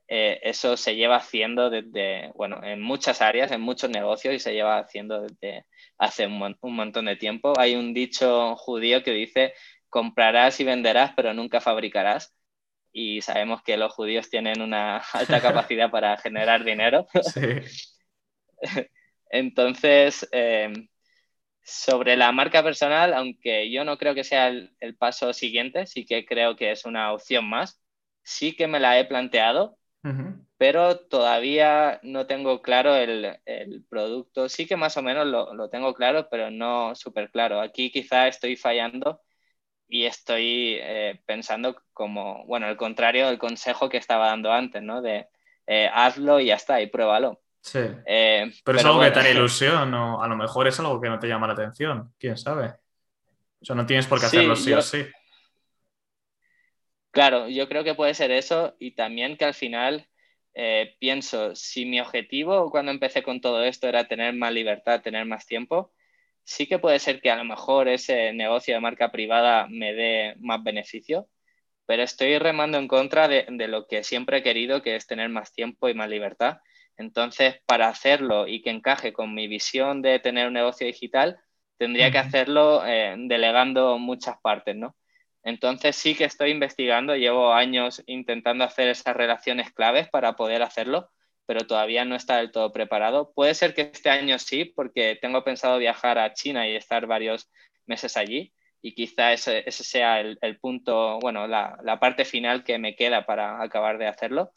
eh, 0.07 0.39
eso 0.43 0.77
se 0.77 0.95
lleva 0.97 1.17
haciendo 1.17 1.71
desde, 1.71 2.31
bueno, 2.35 2.63
en 2.63 2.81
muchas 2.81 3.21
áreas, 3.21 3.51
en 3.51 3.61
muchos 3.61 3.91
negocios 3.91 4.35
y 4.35 4.39
se 4.39 4.55
lleva 4.55 4.79
haciendo 4.79 5.23
desde 5.23 5.67
hace 5.99 6.27
un, 6.27 6.57
un 6.61 6.77
montón 6.77 7.07
de 7.07 7.17
tiempo. 7.17 7.53
Hay 7.59 7.75
un 7.75 7.93
dicho 7.93 8.57
judío 8.57 9.03
que 9.03 9.11
dice, 9.11 9.55
comprarás 9.89 10.61
y 10.61 10.65
venderás, 10.65 11.13
pero 11.17 11.35
nunca 11.35 11.61
fabricarás 11.61 12.35
y 12.93 13.21
sabemos 13.21 13.63
que 13.63 13.77
los 13.77 13.93
judíos 13.93 14.29
tienen 14.29 14.61
una 14.61 14.99
alta 15.13 15.41
capacidad 15.41 15.91
para 15.91 16.17
generar 16.19 16.65
dinero. 16.65 17.07
Entonces, 19.31 20.27
em, 20.33 20.89
sobre 21.69 22.17
la 22.17 22.33
marca 22.33 22.63
personal, 22.63 23.13
aunque 23.15 23.71
yo 23.71 23.85
no 23.85 23.99
creo 23.99 24.15
que 24.15 24.25
sea 24.25 24.49
el, 24.49 24.97
paso 24.99 25.33
siguiente, 25.33 25.87
sí 25.87 26.07
que 26.07 26.25
creo 26.25 26.57
que 26.57 26.73
es 26.73 26.85
una 26.85 27.13
opción 27.13 27.49
más. 27.49 27.81
Sí 28.23 28.57
que 28.57 28.67
me 28.67 28.81
la 28.81 28.99
he 28.99 29.05
planteado, 29.05 29.79
pero 30.57 30.99
todavía 30.99 32.01
no 32.03 32.27
tengo 32.27 32.63
claro 32.63 32.97
el, 32.97 33.39
producto. 33.91 34.49
Sí 34.49 34.67
que 34.67 34.77
más 34.77 34.97
o 34.97 35.03
menos 35.03 35.27
lo, 35.27 35.55
lo 35.55 35.69
tengo 35.71 35.95
claro, 35.95 36.29
pero 36.31 36.51
no 36.51 36.95
súper 36.95 37.31
claro. 37.31 37.61
Aquí 37.61 37.91
quizá 37.91 38.29
estoy 38.29 38.57
fallando 38.57 39.23
y 39.89 40.05
estoy 40.07 40.79
eh, 40.81 41.21
pensando 41.27 41.83
como, 41.93 42.45
bueno, 42.47 42.69
el 42.69 42.77
contrario 42.77 43.27
del 43.29 43.39
consejo 43.39 43.89
que 43.89 43.97
estaba 43.99 44.29
dando 44.29 44.53
antes, 44.53 44.83
¿no? 44.83 45.03
De 45.03 45.29
eh, 45.67 45.91
hazlo 45.93 46.41
y 46.41 46.47
ya 46.47 46.57
está, 46.57 46.81
y 46.83 46.89
pruébalo. 46.89 47.43
Sí. 47.71 47.81
Eh, 48.07 48.53
pero, 48.65 48.79
es 48.79 48.85
algo 48.85 49.01
que 49.01 49.11
te 49.11 49.21
da 49.21 49.31
ilusión, 49.31 49.93
o 49.95 50.23
a 50.23 50.29
lo 50.29 50.37
mejor 50.37 50.69
es 50.69 50.79
algo 50.81 51.01
que 51.01 51.09
no 51.09 51.19
te 51.19 51.29
llama 51.29 51.47
la 51.47 51.53
atención, 51.53 52.13
quién 52.19 52.37
sabe. 52.37 52.75
O 53.61 53.65
sea, 53.65 53.77
no 53.77 53.87
tienes 53.87 54.07
por 54.07 54.21
qué 54.21 54.27
hacerlo 54.27 54.57
sí, 54.57 54.73
o 54.73 54.83
sí. 54.83 55.07
Claro, 57.11 57.49
yo 57.49 57.69
creo 57.69 57.85
que 57.85 57.95
puede 57.95 58.15
ser 58.15 58.31
eso 58.31 58.77
y 58.79 58.93
también 58.93 59.37
que 59.37 59.45
al 59.45 59.55
final 59.55 60.09
pienso, 60.99 61.55
si 61.55 61.87
mi 61.87 62.01
objetivo 62.01 62.69
cuando 62.73 62.91
empecé 62.91 63.23
con 63.23 63.41
todo 63.41 63.63
esto 63.63 63.87
era 63.87 64.09
tener 64.09 64.35
más 64.35 64.53
libertad, 64.53 65.03
tener 65.03 65.25
más 65.25 65.47
tiempo, 65.47 65.93
sí 66.49 66.67
que 66.67 66.79
puede 66.79 66.99
ser 66.99 67.21
que 67.21 67.31
a 67.31 67.37
lo 67.37 67.45
mejor 67.45 67.89
ese 67.89 68.33
negocio 68.33 68.75
de 68.75 68.81
marca 68.81 69.13
privada 69.13 69.67
me 69.69 69.93
dé 69.93 70.35
más 70.41 70.63
beneficio, 70.63 71.29
pero 71.85 72.03
estoy 72.03 72.39
remando 72.39 72.79
en 72.79 72.89
contra 72.89 73.29
de, 73.29 73.47
lo 73.69 73.87
que 73.87 74.03
siempre 74.03 74.39
he 74.39 74.43
querido, 74.43 74.83
que 74.83 74.97
es 74.97 75.07
tener 75.07 75.29
más 75.29 75.53
tiempo 75.53 75.91
y 75.91 75.95
más 75.95 76.09
libertad. 76.09 76.59
Entonces, 76.99 77.61
para 77.67 77.89
hacerlo 77.89 78.47
y 78.47 78.63
que 78.63 78.71
encaje 78.71 79.13
con 79.13 79.35
mi 79.35 79.47
visión 79.49 80.03
de 80.03 80.19
tener 80.19 80.49
un 80.49 80.55
negocio 80.55 80.87
digital, 80.87 81.39
tendría 81.79 82.11
que 82.11 82.19
hacerlo 82.19 82.85
eh, 82.85 83.15
delegando 83.17 83.99
muchas 83.99 84.37
partes, 84.41 84.77
¿no? 84.77 84.97
Entonces 85.45 85.97
sí 85.97 86.15
que 86.15 86.25
estoy 86.25 86.51
investigando, 86.51 87.17
llevo 87.17 87.53
años 87.55 88.03
intentando 88.07 88.65
hacer 88.65 88.89
esas 88.89 89.17
relaciones 89.17 89.73
claves 89.73 90.09
para 90.11 90.35
poder 90.35 90.63
hacerlo, 90.63 91.11
pero 91.47 91.67
todavía 91.67 92.05
no 92.05 92.17
está 92.17 92.37
del 92.39 92.51
todo 92.53 92.73
preparado. 92.73 93.33
Puede 93.33 93.55
ser 93.55 93.75
que 93.75 93.83
este 93.83 94.11
año 94.11 94.39
sí, 94.39 94.67
porque 94.67 95.17
tengo 95.23 95.45
pensado 95.45 95.79
viajar 95.79 96.19
a 96.19 96.35
China 96.35 96.69
y 96.69 96.77
estar 96.77 97.07
varios 97.07 97.51
meses 97.87 98.17
allí 98.17 98.53
y 98.83 98.95
quizá 98.95 99.33
ese, 99.33 99.65
sea 99.71 100.21
el, 100.21 100.59
punto, 100.61 101.19
bueno, 101.21 101.47
la, 101.47 101.99
parte 102.01 102.25
final 102.25 102.65
que 102.65 102.79
me 102.79 102.95
queda 102.95 103.25
para 103.27 103.63
acabar 103.63 103.99
de 103.99 104.07
hacerlo. 104.07 104.53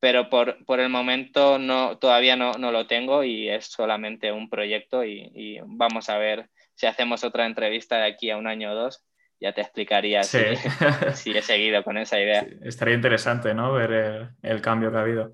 Pero 0.00 0.28
por, 0.28 0.80
el 0.80 0.88
momento 0.88 1.58
no, 1.58 1.98
todavía 1.98 2.36
no, 2.36 2.52
lo 2.58 2.86
tengo 2.86 3.24
y 3.24 3.48
es 3.48 3.66
solamente 3.66 4.32
un 4.32 4.50
proyecto 4.50 5.04
y, 5.04 5.58
vamos 5.64 6.08
a 6.08 6.18
ver 6.18 6.50
si 6.74 6.86
hacemos 6.86 7.24
otra 7.24 7.46
entrevista 7.46 7.96
de 7.96 8.06
aquí 8.06 8.30
a 8.30 8.36
un 8.36 8.46
año 8.46 8.72
o 8.72 8.74
dos. 8.74 9.04
Ya 9.40 9.52
te 9.52 9.62
explicaría 9.62 10.22
si, 11.14 11.30
he 11.30 11.42
seguido 11.42 11.82
con 11.82 11.98
esa 11.98 12.20
idea. 12.20 12.46
estaría 12.62 12.94
interesante 12.94 13.54
¿no? 13.54 13.72
ver 13.72 14.30
el, 14.42 14.60
cambio 14.60 14.90
que 14.90 14.96
ha 14.96 15.00
habido. 15.00 15.32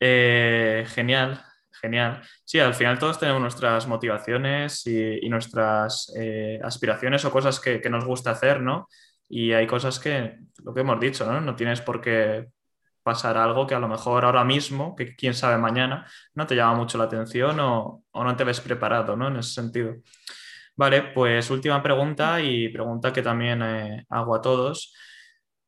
Eh, 0.00 0.84
genial, 0.88 1.42
genial. 1.80 2.22
Sí, 2.44 2.58
al 2.58 2.74
final 2.74 2.98
todos 2.98 3.18
tenemos 3.18 3.40
nuestras 3.40 3.86
motivaciones 3.86 4.86
y, 4.86 5.28
nuestras 5.28 6.12
eh, 6.18 6.60
aspiraciones 6.62 7.24
o 7.24 7.30
cosas 7.30 7.60
que, 7.60 7.80
que, 7.80 7.90
nos 7.90 8.04
gusta 8.04 8.32
hacer, 8.32 8.60
¿no? 8.60 8.88
Y 9.28 9.52
hay 9.52 9.66
cosas 9.66 9.98
que, 9.98 10.36
lo 10.62 10.74
que 10.74 10.80
hemos 10.80 11.00
dicho, 11.00 11.24
¿no? 11.24 11.40
No 11.40 11.56
tienes 11.56 11.80
por 11.80 12.00
qué 12.00 12.46
pasar 13.04 13.36
algo 13.38 13.66
que 13.66 13.74
a 13.74 13.78
lo 13.78 13.88
mejor 13.88 14.24
ahora 14.24 14.44
mismo, 14.44 14.96
que 14.96 15.14
quién 15.14 15.34
sabe 15.34 15.58
mañana, 15.58 16.06
no 16.34 16.46
te 16.46 16.56
llama 16.56 16.74
mucho 16.74 16.98
la 16.98 17.04
atención 17.04 17.60
o, 17.60 18.04
no 18.14 18.36
te 18.36 18.44
ves 18.44 18.60
preparado, 18.60 19.16
¿no? 19.16 19.28
En 19.28 19.36
ese 19.36 19.52
sentido. 19.52 19.96
Vale, 20.76 21.02
pues 21.14 21.50
última 21.50 21.82
pregunta 21.82 22.40
y 22.40 22.68
pregunta 22.70 23.12
que 23.12 23.22
también 23.22 23.62
eh, 23.62 24.06
hago 24.08 24.34
a 24.34 24.42
todos. 24.42 24.94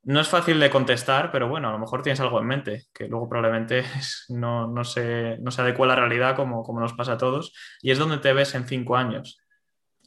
No 0.05 0.21
es 0.21 0.29
fácil 0.29 0.61
de 0.61 0.71
contestar, 0.71 1.31
pero 1.33 1.49
bueno, 1.49 1.69
a 1.69 1.73
lo 1.73 1.79
mejor 1.79 2.03
tienes 2.03 2.21
algo 2.21 2.41
en 2.41 2.47
mente, 2.47 2.85
que 2.95 3.09
luego 3.09 3.29
probablemente 3.29 3.85
no, 4.31 4.67
no, 4.69 4.85
se, 4.85 5.39
no 5.41 5.51
se 5.51 5.63
a 5.63 5.65
la 5.87 5.97
realidad 5.97 6.37
como, 6.37 6.63
como 6.63 6.81
nos 6.81 6.95
pasa 6.95 7.13
a 7.15 7.19
todos, 7.19 7.53
y 7.83 7.91
es 7.91 7.99
donde 7.99 8.19
te 8.19 8.33
ves 8.33 8.55
en 8.55 8.67
cinco 8.67 8.97
años 8.97 9.41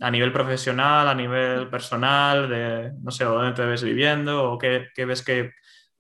a 0.01 0.11
nivel 0.11 0.31
profesional, 0.31 1.07
a 1.07 1.13
nivel 1.13 1.69
personal, 1.69 2.49
de 2.49 2.93
no 3.01 3.11
sé, 3.11 3.25
dónde 3.25 3.53
te 3.53 3.65
ves 3.65 3.83
viviendo 3.83 4.51
o 4.51 4.57
qué, 4.57 4.87
qué 4.95 5.05
ves 5.05 5.23
que 5.23 5.51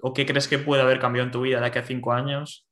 ¿O 0.01 0.13
qué 0.13 0.25
crees 0.25 0.47
que 0.47 0.59
puede 0.59 0.81
haber 0.81 0.99
cambiado 0.99 1.25
en 1.27 1.31
tu 1.31 1.41
vida 1.41 1.59
de 1.59 1.67
aquí 1.67 1.79
a 1.79 1.83
cinco 1.83 2.13
años? 2.13 2.65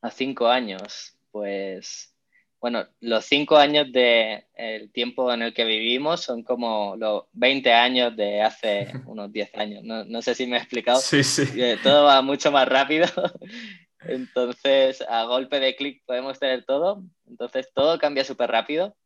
A 0.00 0.10
cinco 0.10 0.48
años, 0.48 1.16
pues 1.30 2.16
bueno, 2.60 2.84
los 3.00 3.24
cinco 3.26 3.56
años 3.56 3.92
del 3.92 4.90
tiempo 4.92 5.32
en 5.32 5.42
el 5.42 5.54
que 5.54 5.64
vivimos 5.64 6.22
son 6.22 6.42
como 6.42 6.96
los 6.96 7.24
20 7.32 7.72
años 7.72 8.16
de 8.16 8.42
hace 8.42 8.88
unos 9.06 9.32
10 9.32 9.54
años. 9.54 9.84
No, 9.84 10.22
sé 10.22 10.34
si 10.34 10.46
me 10.46 10.56
he 10.56 10.60
explicado. 10.60 10.98
Sí, 11.00 11.22
sí. 11.22 11.44
Eh, 11.56 11.78
todo 11.82 12.04
va 12.04 12.22
mucho 12.22 12.50
más 12.50 12.66
rápido. 12.68 13.06
Entonces, 14.00 15.02
a 15.08 15.24
golpe 15.24 15.60
de 15.60 15.76
clic 15.76 16.02
podemos 16.06 16.38
tener 16.38 16.64
todo. 16.64 17.02
Entonces, 17.26 17.70
todo 17.74 17.98
cambia 17.98 18.24
súper 18.24 18.50
rápido. 18.50 18.96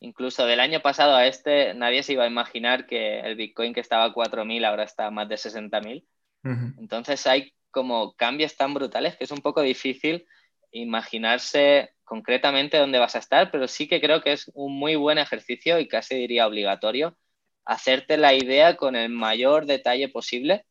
Incluso 0.00 0.46
del 0.46 0.60
año 0.60 0.80
pasado 0.80 1.14
a 1.14 1.26
este, 1.26 1.74
nadie 1.74 2.02
se 2.02 2.14
iba 2.14 2.24
a 2.24 2.28
imaginar 2.28 2.86
que 2.86 3.20
el 3.20 3.36
Bitcoin 3.36 3.74
que 3.74 3.80
estaba 3.80 4.04
a 4.04 4.14
4.000 4.14 4.64
ahora 4.64 4.84
está 4.84 5.06
a 5.06 5.10
más 5.10 5.28
de 5.28 5.36
60.000. 5.36 6.06
Entonces 6.42 7.26
hay 7.26 7.52
como 7.70 8.14
cambios 8.14 8.56
tan 8.56 8.74
brutales 8.74 9.16
que 9.16 9.24
es 9.24 9.30
un 9.30 9.40
poco 9.40 9.62
difícil 9.62 10.26
imaginarse 10.72 11.90
concretamente 12.04 12.78
dónde 12.78 12.98
vas 12.98 13.14
a 13.14 13.18
estar, 13.18 13.50
pero 13.50 13.68
sí 13.68 13.88
que 13.88 14.00
creo 14.00 14.22
que 14.22 14.32
es 14.32 14.50
un 14.54 14.76
muy 14.78 14.96
buen 14.96 15.18
ejercicio 15.18 15.78
y 15.78 15.88
casi 15.88 16.16
diría 16.16 16.46
obligatorio 16.46 17.16
hacerte 17.64 18.16
la 18.16 18.34
idea 18.34 18.76
con 18.76 18.96
el 18.96 19.10
mayor 19.10 19.66
detalle 19.66 20.08
posible. 20.08 20.64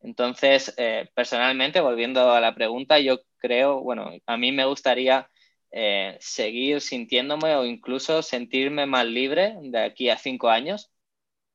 Entonces, 0.00 0.74
eh, 0.76 1.08
personalmente, 1.14 1.80
volviendo 1.80 2.30
a 2.32 2.40
la 2.40 2.54
pregunta, 2.54 3.00
yo 3.00 3.20
creo, 3.38 3.80
bueno, 3.80 4.12
a 4.26 4.36
mí 4.36 4.52
me 4.52 4.64
gustaría 4.64 5.28
eh, 5.72 6.16
seguir 6.20 6.80
sintiéndome 6.80 7.54
o 7.56 7.64
incluso 7.64 8.22
sentirme 8.22 8.86
más 8.86 9.06
libre 9.06 9.54
de 9.62 9.78
aquí 9.80 10.08
a 10.08 10.16
cinco 10.16 10.48
años 10.50 10.90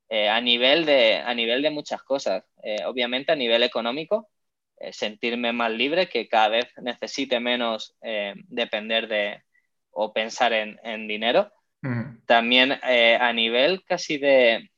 eh, 0.10 0.30
a, 0.30 0.40
nivel 0.40 0.86
de, 0.86 1.18
a 1.18 1.34
nivel 1.34 1.62
de 1.62 1.72
muchas 1.72 2.04
cosas. 2.04 2.44
Eh, 2.64 2.84
obviamente 2.86 3.32
a 3.32 3.36
nivel 3.36 3.64
económico, 3.64 4.30
eh, 4.78 4.94
sentirme 4.94 5.52
más 5.52 5.72
libre, 5.72 6.08
que 6.08 6.28
cada 6.28 6.50
vez 6.50 6.66
necesite 6.82 7.40
menos 7.40 7.96
depender 8.48 9.08
de 9.08 9.42
o 9.92 10.14
pensar 10.14 10.54
en, 10.54 11.08
dinero. 11.08 11.52
También 12.26 12.74
a 12.74 13.32
nivel 13.34 13.84
casi 13.86 14.18
de, 14.18 14.70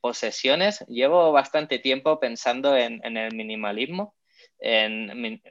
posesiones, 0.00 0.84
llevo 0.86 1.32
bastante 1.32 1.78
tiempo 1.78 2.20
pensando 2.20 2.76
en, 2.76 3.16
el 3.16 3.34
minimalismo. 3.34 4.14
En, 4.60 5.42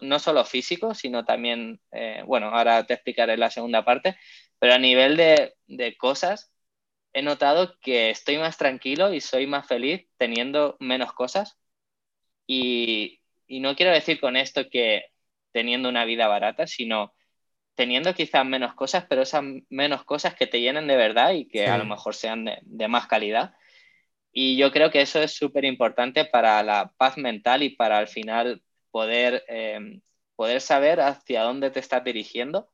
no 0.00 0.18
solo 0.18 0.44
físico, 0.44 0.94
sino 0.94 1.24
también, 1.24 1.80
bueno, 2.24 2.48
ahora 2.48 2.84
te 2.86 2.94
explicaré 2.94 3.36
la 3.36 3.50
segunda 3.50 3.84
parte, 3.84 4.16
pero 4.58 4.74
a 4.74 4.78
nivel 4.78 5.16
de, 5.16 5.54
de 5.66 5.96
cosas, 5.96 6.53
he 7.14 7.22
notado 7.22 7.78
que 7.80 8.10
estoy 8.10 8.38
más 8.38 8.58
tranquilo 8.58 9.14
y 9.14 9.20
soy 9.20 9.46
más 9.46 9.66
feliz 9.66 10.06
teniendo 10.18 10.76
menos 10.80 11.12
cosas. 11.12 11.56
Y, 12.46 13.20
no 13.48 13.76
quiero 13.76 13.92
decir 13.92 14.20
con 14.20 14.36
esto 14.36 14.68
que 14.68 15.04
teniendo 15.52 15.88
una 15.88 16.04
vida 16.04 16.26
barata, 16.26 16.66
sino 16.66 17.14
teniendo 17.76 18.14
quizás 18.14 18.44
menos 18.44 18.74
cosas, 18.74 19.06
pero 19.08 19.22
esas 19.22 19.44
menos 19.70 20.04
cosas 20.04 20.34
que 20.34 20.46
te 20.48 20.60
llenen 20.60 20.88
de 20.88 20.96
verdad 20.96 21.32
y 21.32 21.46
que 21.48 21.68
a 21.68 21.78
lo 21.78 21.84
mejor 21.84 22.14
sean 22.14 22.44
de, 22.44 22.88
más 22.88 23.06
calidad. 23.06 23.54
Y 24.32 24.56
yo 24.56 24.72
creo 24.72 24.90
que 24.90 25.02
eso 25.02 25.22
es 25.22 25.32
súper 25.32 25.64
importante 25.64 26.24
para 26.24 26.62
la 26.64 26.92
paz 26.96 27.16
mental 27.16 27.62
y 27.62 27.70
para 27.70 27.98
al 27.98 28.08
final 28.08 28.62
poder, 28.90 29.44
eh, 29.48 30.00
poder 30.36 30.60
saber 30.60 31.00
hacia 31.00 31.42
dónde 31.42 31.70
te 31.70 31.80
estás 31.80 32.02
dirigiendo 32.02 32.68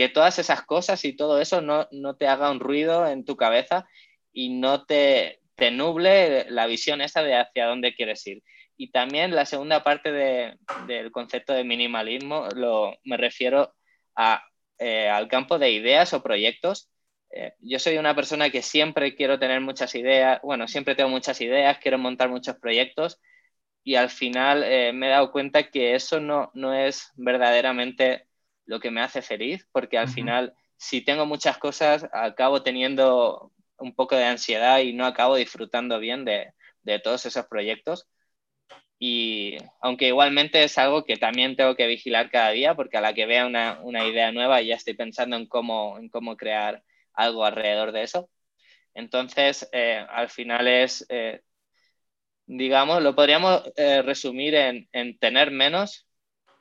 que 0.00 0.08
todas 0.08 0.38
esas 0.38 0.62
cosas 0.62 1.04
y 1.04 1.14
todo 1.14 1.42
eso 1.42 1.60
no, 1.60 1.86
te 2.16 2.26
haga 2.26 2.50
un 2.50 2.58
ruido 2.58 3.06
en 3.06 3.26
tu 3.26 3.36
cabeza 3.36 3.86
y 4.32 4.48
no 4.48 4.86
te, 4.86 5.40
te 5.56 5.70
nuble 5.70 6.46
la 6.48 6.64
visión 6.64 7.02
esa 7.02 7.22
de 7.22 7.36
hacia 7.36 7.66
dónde 7.66 7.94
quieres 7.94 8.26
ir. 8.26 8.42
Y 8.78 8.92
también 8.92 9.36
la 9.36 9.44
segunda 9.44 9.84
parte 9.84 10.10
del 10.10 11.12
concepto 11.12 11.52
de 11.52 11.64
minimalismo 11.64 12.48
lo, 12.56 12.96
me 13.04 13.18
refiero 13.18 13.74
a, 14.16 14.42
eh, 14.78 15.10
al 15.10 15.28
campo 15.28 15.58
de 15.58 15.70
ideas 15.70 16.14
o 16.14 16.22
proyectos. 16.22 16.88
Eh, 17.30 17.52
yo 17.58 17.78
soy 17.78 17.98
una 17.98 18.14
persona 18.14 18.48
que 18.48 18.62
siempre 18.62 19.14
quiero 19.14 19.38
tener 19.38 19.60
muchas 19.60 19.94
ideas, 19.94 20.40
bueno, 20.42 20.66
siempre 20.66 20.94
tengo 20.94 21.10
muchas 21.10 21.42
ideas, 21.42 21.76
quiero 21.76 21.98
montar 21.98 22.30
muchos 22.30 22.56
proyectos 22.56 23.20
y 23.84 23.96
al 23.96 24.08
final 24.08 24.64
eh, 24.64 24.94
me 24.94 25.08
he 25.08 25.10
dado 25.10 25.30
cuenta 25.30 25.70
que 25.70 25.94
eso 25.94 26.20
no, 26.20 26.50
no 26.54 26.72
es 26.72 27.12
verdaderamente 27.16 28.29
lo 28.66 28.80
que 28.80 28.90
me 28.90 29.00
hace 29.00 29.22
feliz, 29.22 29.66
porque 29.72 29.98
al 29.98 30.08
final, 30.08 30.54
si 30.76 31.02
tengo 31.02 31.26
muchas 31.26 31.58
cosas, 31.58 32.08
acabo 32.12 32.62
teniendo 32.62 33.52
un 33.78 33.94
poco 33.94 34.16
de 34.16 34.24
ansiedad 34.24 34.78
y 34.80 34.92
no 34.92 35.06
acabo 35.06 35.36
disfrutando 35.36 35.98
bien 35.98 36.24
de, 36.24 36.52
todos 37.02 37.26
esos 37.26 37.46
proyectos. 37.46 38.08
Y 38.98 39.56
aunque 39.80 40.08
igualmente 40.08 40.62
es 40.62 40.76
algo 40.78 41.04
que 41.04 41.16
también 41.16 41.56
tengo 41.56 41.74
que 41.74 41.86
vigilar 41.86 42.30
cada 42.30 42.50
día, 42.50 42.74
porque 42.74 42.98
a 42.98 43.00
la 43.00 43.14
que 43.14 43.26
vea 43.26 43.46
una, 43.46 44.06
idea 44.06 44.32
nueva 44.32 44.60
ya 44.62 44.74
estoy 44.74 44.94
pensando 44.94 45.36
en 45.36 45.46
cómo, 45.46 45.98
en 45.98 46.08
cómo 46.08 46.36
crear 46.36 46.82
algo 47.14 47.44
alrededor 47.44 47.92
de 47.92 48.02
eso. 48.02 48.30
Entonces, 48.94 49.68
eh, 49.72 50.04
al 50.08 50.28
final 50.28 50.68
es, 50.68 51.06
eh, 51.08 51.42
digamos, 52.46 53.02
lo 53.02 53.14
podríamos 53.14 53.62
eh, 53.76 54.02
resumir 54.02 54.54
en, 54.54 55.18
tener 55.18 55.50
menos 55.50 56.06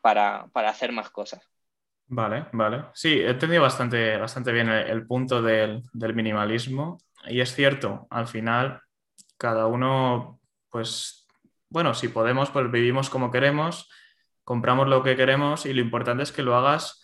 para 0.02 0.50
hacer 0.54 0.92
más 0.92 1.10
cosas. 1.10 1.49
Vale, 2.12 2.48
vale. 2.54 2.86
Sí, 2.94 3.10
he 3.20 3.30
entendido 3.30 3.62
bastante, 3.62 4.18
bastante 4.18 4.52
bien 4.52 4.68
el, 4.70 5.06
punto 5.06 5.44
del, 5.44 5.84
minimalismo. 5.94 6.98
Y 7.28 7.40
es 7.40 7.54
cierto, 7.54 8.08
al 8.10 8.28
final, 8.28 8.82
cada 9.38 9.68
uno, 9.68 10.40
pues, 10.70 11.28
bueno, 11.70 11.94
si 11.94 12.08
podemos, 12.08 12.50
pues 12.50 12.72
vivimos 12.72 13.12
como 13.12 13.30
queremos, 13.30 13.90
compramos 14.44 14.88
lo 14.88 15.04
que 15.04 15.16
queremos 15.16 15.68
y 15.68 15.74
lo 15.74 15.82
importante 15.82 16.24
es 16.24 16.32
que 16.32 16.42
lo 16.42 16.56
hagas 16.56 17.04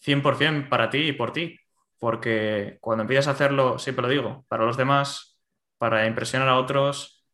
100% 0.00 0.68
para 0.68 0.90
ti 0.90 0.98
y 0.98 1.12
por 1.12 1.32
ti. 1.32 1.58
Porque 2.00 2.78
cuando 2.80 3.02
empiezas 3.02 3.28
a 3.28 3.32
hacerlo, 3.32 3.78
siempre 3.78 4.02
lo 4.02 4.08
digo, 4.08 4.44
para 4.48 4.64
los 4.64 4.76
demás, 4.76 5.38
para 5.78 6.06
impresionar 6.06 6.48
a 6.48 6.58
otros, 6.58 7.24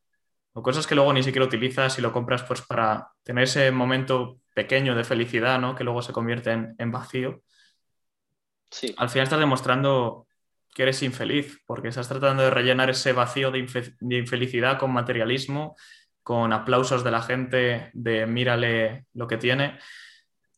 o 0.52 0.62
cosas 0.62 0.86
que 0.86 0.94
luego 0.94 1.12
ni 1.14 1.22
siquiera 1.22 1.46
utilizas 1.46 1.98
y 1.98 2.02
lo 2.02 2.12
compras 2.12 2.42
pues 2.42 2.62
para 2.62 3.12
tener 3.22 3.44
ese 3.44 3.70
momento 3.70 4.40
pequeño 4.58 4.96
de 4.96 5.04
felicidad, 5.04 5.60
¿no? 5.60 5.76
Que 5.76 5.84
luego 5.84 6.02
se 6.02 6.12
convierte 6.12 6.50
en, 6.50 6.90
vacío. 6.90 7.44
Sí. 8.68 8.92
Al 8.98 9.08
final 9.08 9.22
estás 9.22 9.38
demostrando 9.38 10.26
que 10.74 10.82
eres 10.82 11.00
infeliz, 11.04 11.62
porque 11.64 11.86
estás 11.86 12.08
tratando 12.08 12.42
de 12.42 12.50
rellenar 12.50 12.90
ese 12.90 13.12
vacío 13.12 13.52
de, 13.52 13.60
infelicidad 14.00 14.76
con 14.76 14.92
materialismo, 14.92 15.76
con 16.24 16.52
aplausos 16.52 17.04
de 17.04 17.10
la 17.12 17.22
gente, 17.22 17.90
de 17.92 18.26
mírale 18.26 19.06
lo 19.14 19.28
que 19.28 19.36
tiene. 19.36 19.78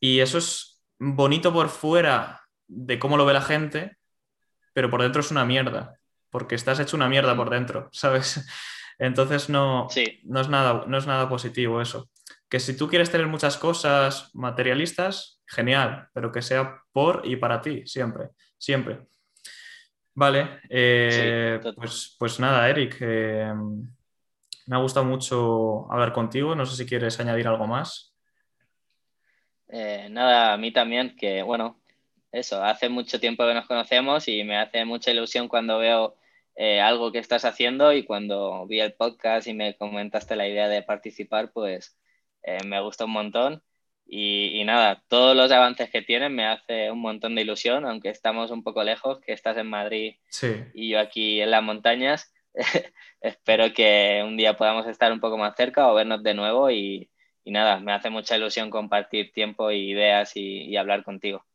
Y 0.00 0.20
eso 0.20 0.38
es 0.38 0.82
bonito 0.98 1.52
por 1.52 1.68
fuera 1.68 2.40
de 2.68 2.98
cómo 2.98 3.18
lo 3.18 3.26
ve 3.26 3.34
la 3.34 3.42
gente, 3.42 3.98
pero 4.72 4.88
por 4.88 5.02
dentro 5.02 5.20
es 5.20 5.30
una 5.30 5.44
mierda, 5.44 5.98
porque 6.30 6.54
estás 6.54 6.80
hecho 6.80 6.96
una 6.96 7.10
mierda 7.10 7.36
por 7.36 7.50
dentro, 7.50 7.90
¿sabes? 7.92 8.46
Entonces 8.98 9.50
no, 9.50 9.88
no, 10.24 10.40
es, 10.40 10.48
nada, 10.48 10.84
no 10.86 10.96
es 10.96 11.06
nada 11.06 11.28
positivo 11.28 11.82
eso 11.82 12.08
que 12.50 12.58
si 12.58 12.76
tú 12.76 12.88
quieres 12.88 13.10
tener 13.10 13.28
muchas 13.28 13.56
cosas 13.56 14.34
materialistas, 14.34 15.40
genial, 15.46 16.08
pero 16.12 16.32
que 16.32 16.42
sea 16.42 16.82
por 16.92 17.22
y 17.24 17.36
para 17.36 17.62
ti, 17.62 17.86
siempre, 17.86 18.30
siempre. 18.58 19.06
Vale, 20.14 20.60
eh, 20.68 21.60
pues, 21.76 22.16
pues, 22.18 22.40
nada, 22.40 22.68
Eric, 22.68 22.96
eh, 23.00 23.54
Me 24.66 24.76
ha 24.76 24.80
gustado 24.80 25.06
mucho 25.06 25.90
hablar 25.90 26.12
contigo. 26.12 26.54
No 26.54 26.66
sé 26.66 26.76
si 26.76 26.88
quieres 26.88 27.18
añadir 27.20 27.46
algo 27.46 27.66
más. 27.66 28.14
Eh, 29.68 30.08
nada, 30.10 30.52
a 30.52 30.56
mí 30.56 30.72
también, 30.72 31.16
que 31.16 31.42
bueno, 31.42 31.80
eso, 32.32 32.62
hace 32.62 32.88
mucho 32.88 33.20
tiempo 33.20 33.46
que 33.46 33.54
nos 33.54 33.66
conocemos 33.66 34.26
y 34.26 34.42
me 34.42 34.58
hace 34.58 34.84
mucha 34.84 35.12
ilusión 35.12 35.46
cuando 35.46 35.78
veo 35.78 36.16
algo 36.82 37.10
que 37.10 37.18
estás 37.18 37.46
haciendo 37.46 37.90
y 37.94 38.04
cuando 38.04 38.66
vi 38.66 38.80
el 38.80 38.92
podcast 38.92 39.46
y 39.46 39.54
me 39.54 39.76
comentaste 39.76 40.36
la 40.36 40.46
idea 40.46 40.68
de 40.68 40.82
participar, 40.82 41.52
pues 41.52 41.99
eh, 42.42 42.64
me 42.64 42.80
gustó 42.80 43.06
un 43.06 43.12
montón. 43.12 43.62
Y, 44.12 44.64
nada, 44.64 45.04
todos 45.06 45.36
los 45.36 45.52
avances 45.52 45.88
que 45.88 46.02
tienen 46.02 46.34
me 46.34 46.44
hace 46.44 46.90
un 46.90 47.00
montón 47.00 47.36
de 47.36 47.42
ilusión, 47.42 47.86
aunque 47.86 48.08
estamos 48.08 48.50
un 48.50 48.64
poco 48.64 48.82
lejos, 48.82 49.20
que 49.20 49.32
estás 49.32 49.56
en 49.56 49.68
Madrid 49.68 50.16
y 50.74 50.90
yo 50.90 50.98
aquí 50.98 51.40
en 51.40 51.52
las 51.52 51.62
montañas. 51.62 52.32
Espero 53.20 53.72
que 53.72 54.20
un 54.26 54.36
día 54.36 54.56
podamos 54.56 54.88
estar 54.88 55.12
un 55.12 55.20
poco 55.20 55.38
más 55.38 55.54
cerca 55.54 55.88
o 55.88 55.94
vernos 55.94 56.24
de 56.24 56.34
nuevo 56.34 56.72
y, 56.72 57.08
nada, 57.44 57.78
me 57.78 57.92
hace 57.92 58.10
mucha 58.10 58.36
ilusión 58.36 58.68
compartir 58.68 59.30
tiempo 59.32 59.70
y 59.70 59.92
ideas 59.92 60.32
y, 60.34 60.76
hablar 60.76 61.04
contigo. 61.04 61.46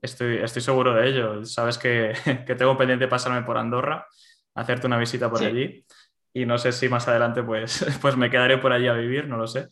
Estoy, 0.00 0.36
estoy 0.36 0.62
seguro 0.62 0.94
de 0.94 1.08
ello. 1.08 1.44
Sabes 1.44 1.76
que, 1.76 2.12
que, 2.46 2.54
tengo 2.54 2.78
pendiente 2.78 3.08
pasarme 3.08 3.42
por 3.42 3.58
Andorra, 3.58 4.06
hacerte 4.54 4.86
una 4.86 4.98
visita 4.98 5.28
por 5.28 5.42
allí 5.42 5.84
y 6.32 6.46
no 6.46 6.58
sé 6.58 6.72
si 6.72 6.88
más 6.88 7.08
adelante 7.08 7.42
pues, 7.42 7.84
pues 8.00 8.16
me 8.16 8.30
quedaré 8.30 8.58
por 8.58 8.72
allí 8.72 8.88
a 8.88 8.92
vivir, 8.92 9.26
no 9.26 9.36
lo 9.36 9.46
sé. 9.46 9.68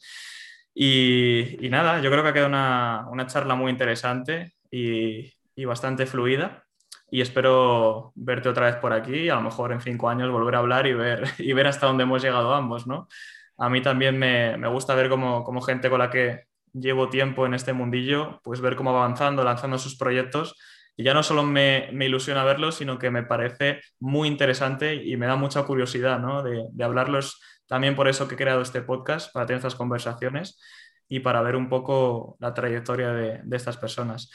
Y, 0.81 1.69
nada, 1.71 2.01
yo 2.01 2.09
creo 2.09 2.23
que 2.23 2.29
ha 2.29 2.33
quedado 2.33 2.49
una, 2.49 3.27
charla 3.27 3.57
muy 3.57 3.73
interesante 3.73 4.55
y, 4.71 5.35
bastante 5.65 6.07
fluida. 6.07 6.65
Y 7.11 7.21
espero 7.21 8.13
verte 8.15 8.49
otra 8.49 8.67
vez 8.67 8.77
por 8.77 8.93
aquí, 8.93 9.29
a 9.29 9.35
lo 9.35 9.41
mejor 9.41 9.73
en 9.73 9.81
cinco 9.81 10.09
años 10.09 10.31
volver 10.31 10.55
a 10.55 10.59
hablar 10.59 10.87
y 10.87 10.95
ver, 10.95 11.25
y 11.39 11.53
ver 11.53 11.67
hasta 11.67 11.87
dónde 11.87 12.05
hemos 12.05 12.23
llegado 12.23 12.55
ambos, 12.55 12.87
¿no? 12.87 13.09
A 13.57 13.69
mí 13.69 13.83
también 13.83 14.19
me, 14.19 14.57
gusta 14.69 14.95
ver 14.95 15.09
cómo, 15.09 15.61
gente 15.63 15.91
con 15.91 15.99
la 15.99 16.11
que 16.11 16.45
llevo 16.73 17.09
tiempo 17.09 17.45
en 17.45 17.55
este 17.55 17.73
mundillo, 17.73 18.41
pues 18.45 18.61
ver 18.61 18.77
cómo 18.77 18.93
va 18.93 19.01
avanzando, 19.05 19.43
lanzando 19.43 19.79
sus 19.79 19.97
proyectos. 19.97 20.55
Y 20.97 21.03
ya 21.03 21.13
no 21.13 21.25
solo 21.25 21.43
me, 21.43 21.91
ilusiona 21.93 22.45
verlos, 22.45 22.77
sino 22.77 22.99
que 23.01 23.11
me 23.11 23.25
parece 23.25 23.81
muy 23.99 24.29
interesante 24.29 24.95
y 24.95 25.17
me 25.17 25.27
da 25.27 25.35
mucha 25.35 25.65
curiosidad 25.65 26.21
¿no? 26.21 26.45
de, 26.45 26.67
de 26.71 26.85
hablarlos 26.85 27.41
también 27.69 27.95
por 27.95 28.09
eso 28.09 28.27
que 28.27 28.35
he 28.35 28.39
creado 28.39 28.63
este 28.63 28.83
podcast, 28.83 29.33
para 29.33 29.47
tener 29.47 29.59
estas 29.59 29.77
conversaciones 29.77 30.61
y 31.07 31.21
para 31.21 31.43
ver 31.43 31.55
un 31.55 31.69
poco 31.69 32.37
la 32.41 32.55
trayectoria 32.55 33.13
de, 33.13 33.57
estas 33.57 33.77
personas. 33.77 34.31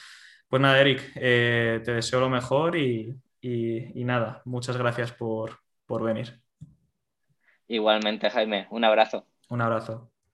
Pues 0.48 0.62
nada, 0.62 0.80
Eric, 0.80 1.02
eh, 1.16 1.82
te 1.84 1.94
deseo 1.94 2.20
lo 2.20 2.30
mejor 2.30 2.78
y, 2.78 3.20
nada, 3.96 4.42
muchas 4.46 4.78
gracias 4.78 5.12
por, 5.12 5.60
por 5.86 6.04
venir. 6.04 6.40
Igualmente, 7.68 8.30
Jaime, 8.30 8.68
un 8.70 8.84
abrazo. 8.84 9.28
Un 9.50 9.62
abrazo. 9.62 10.13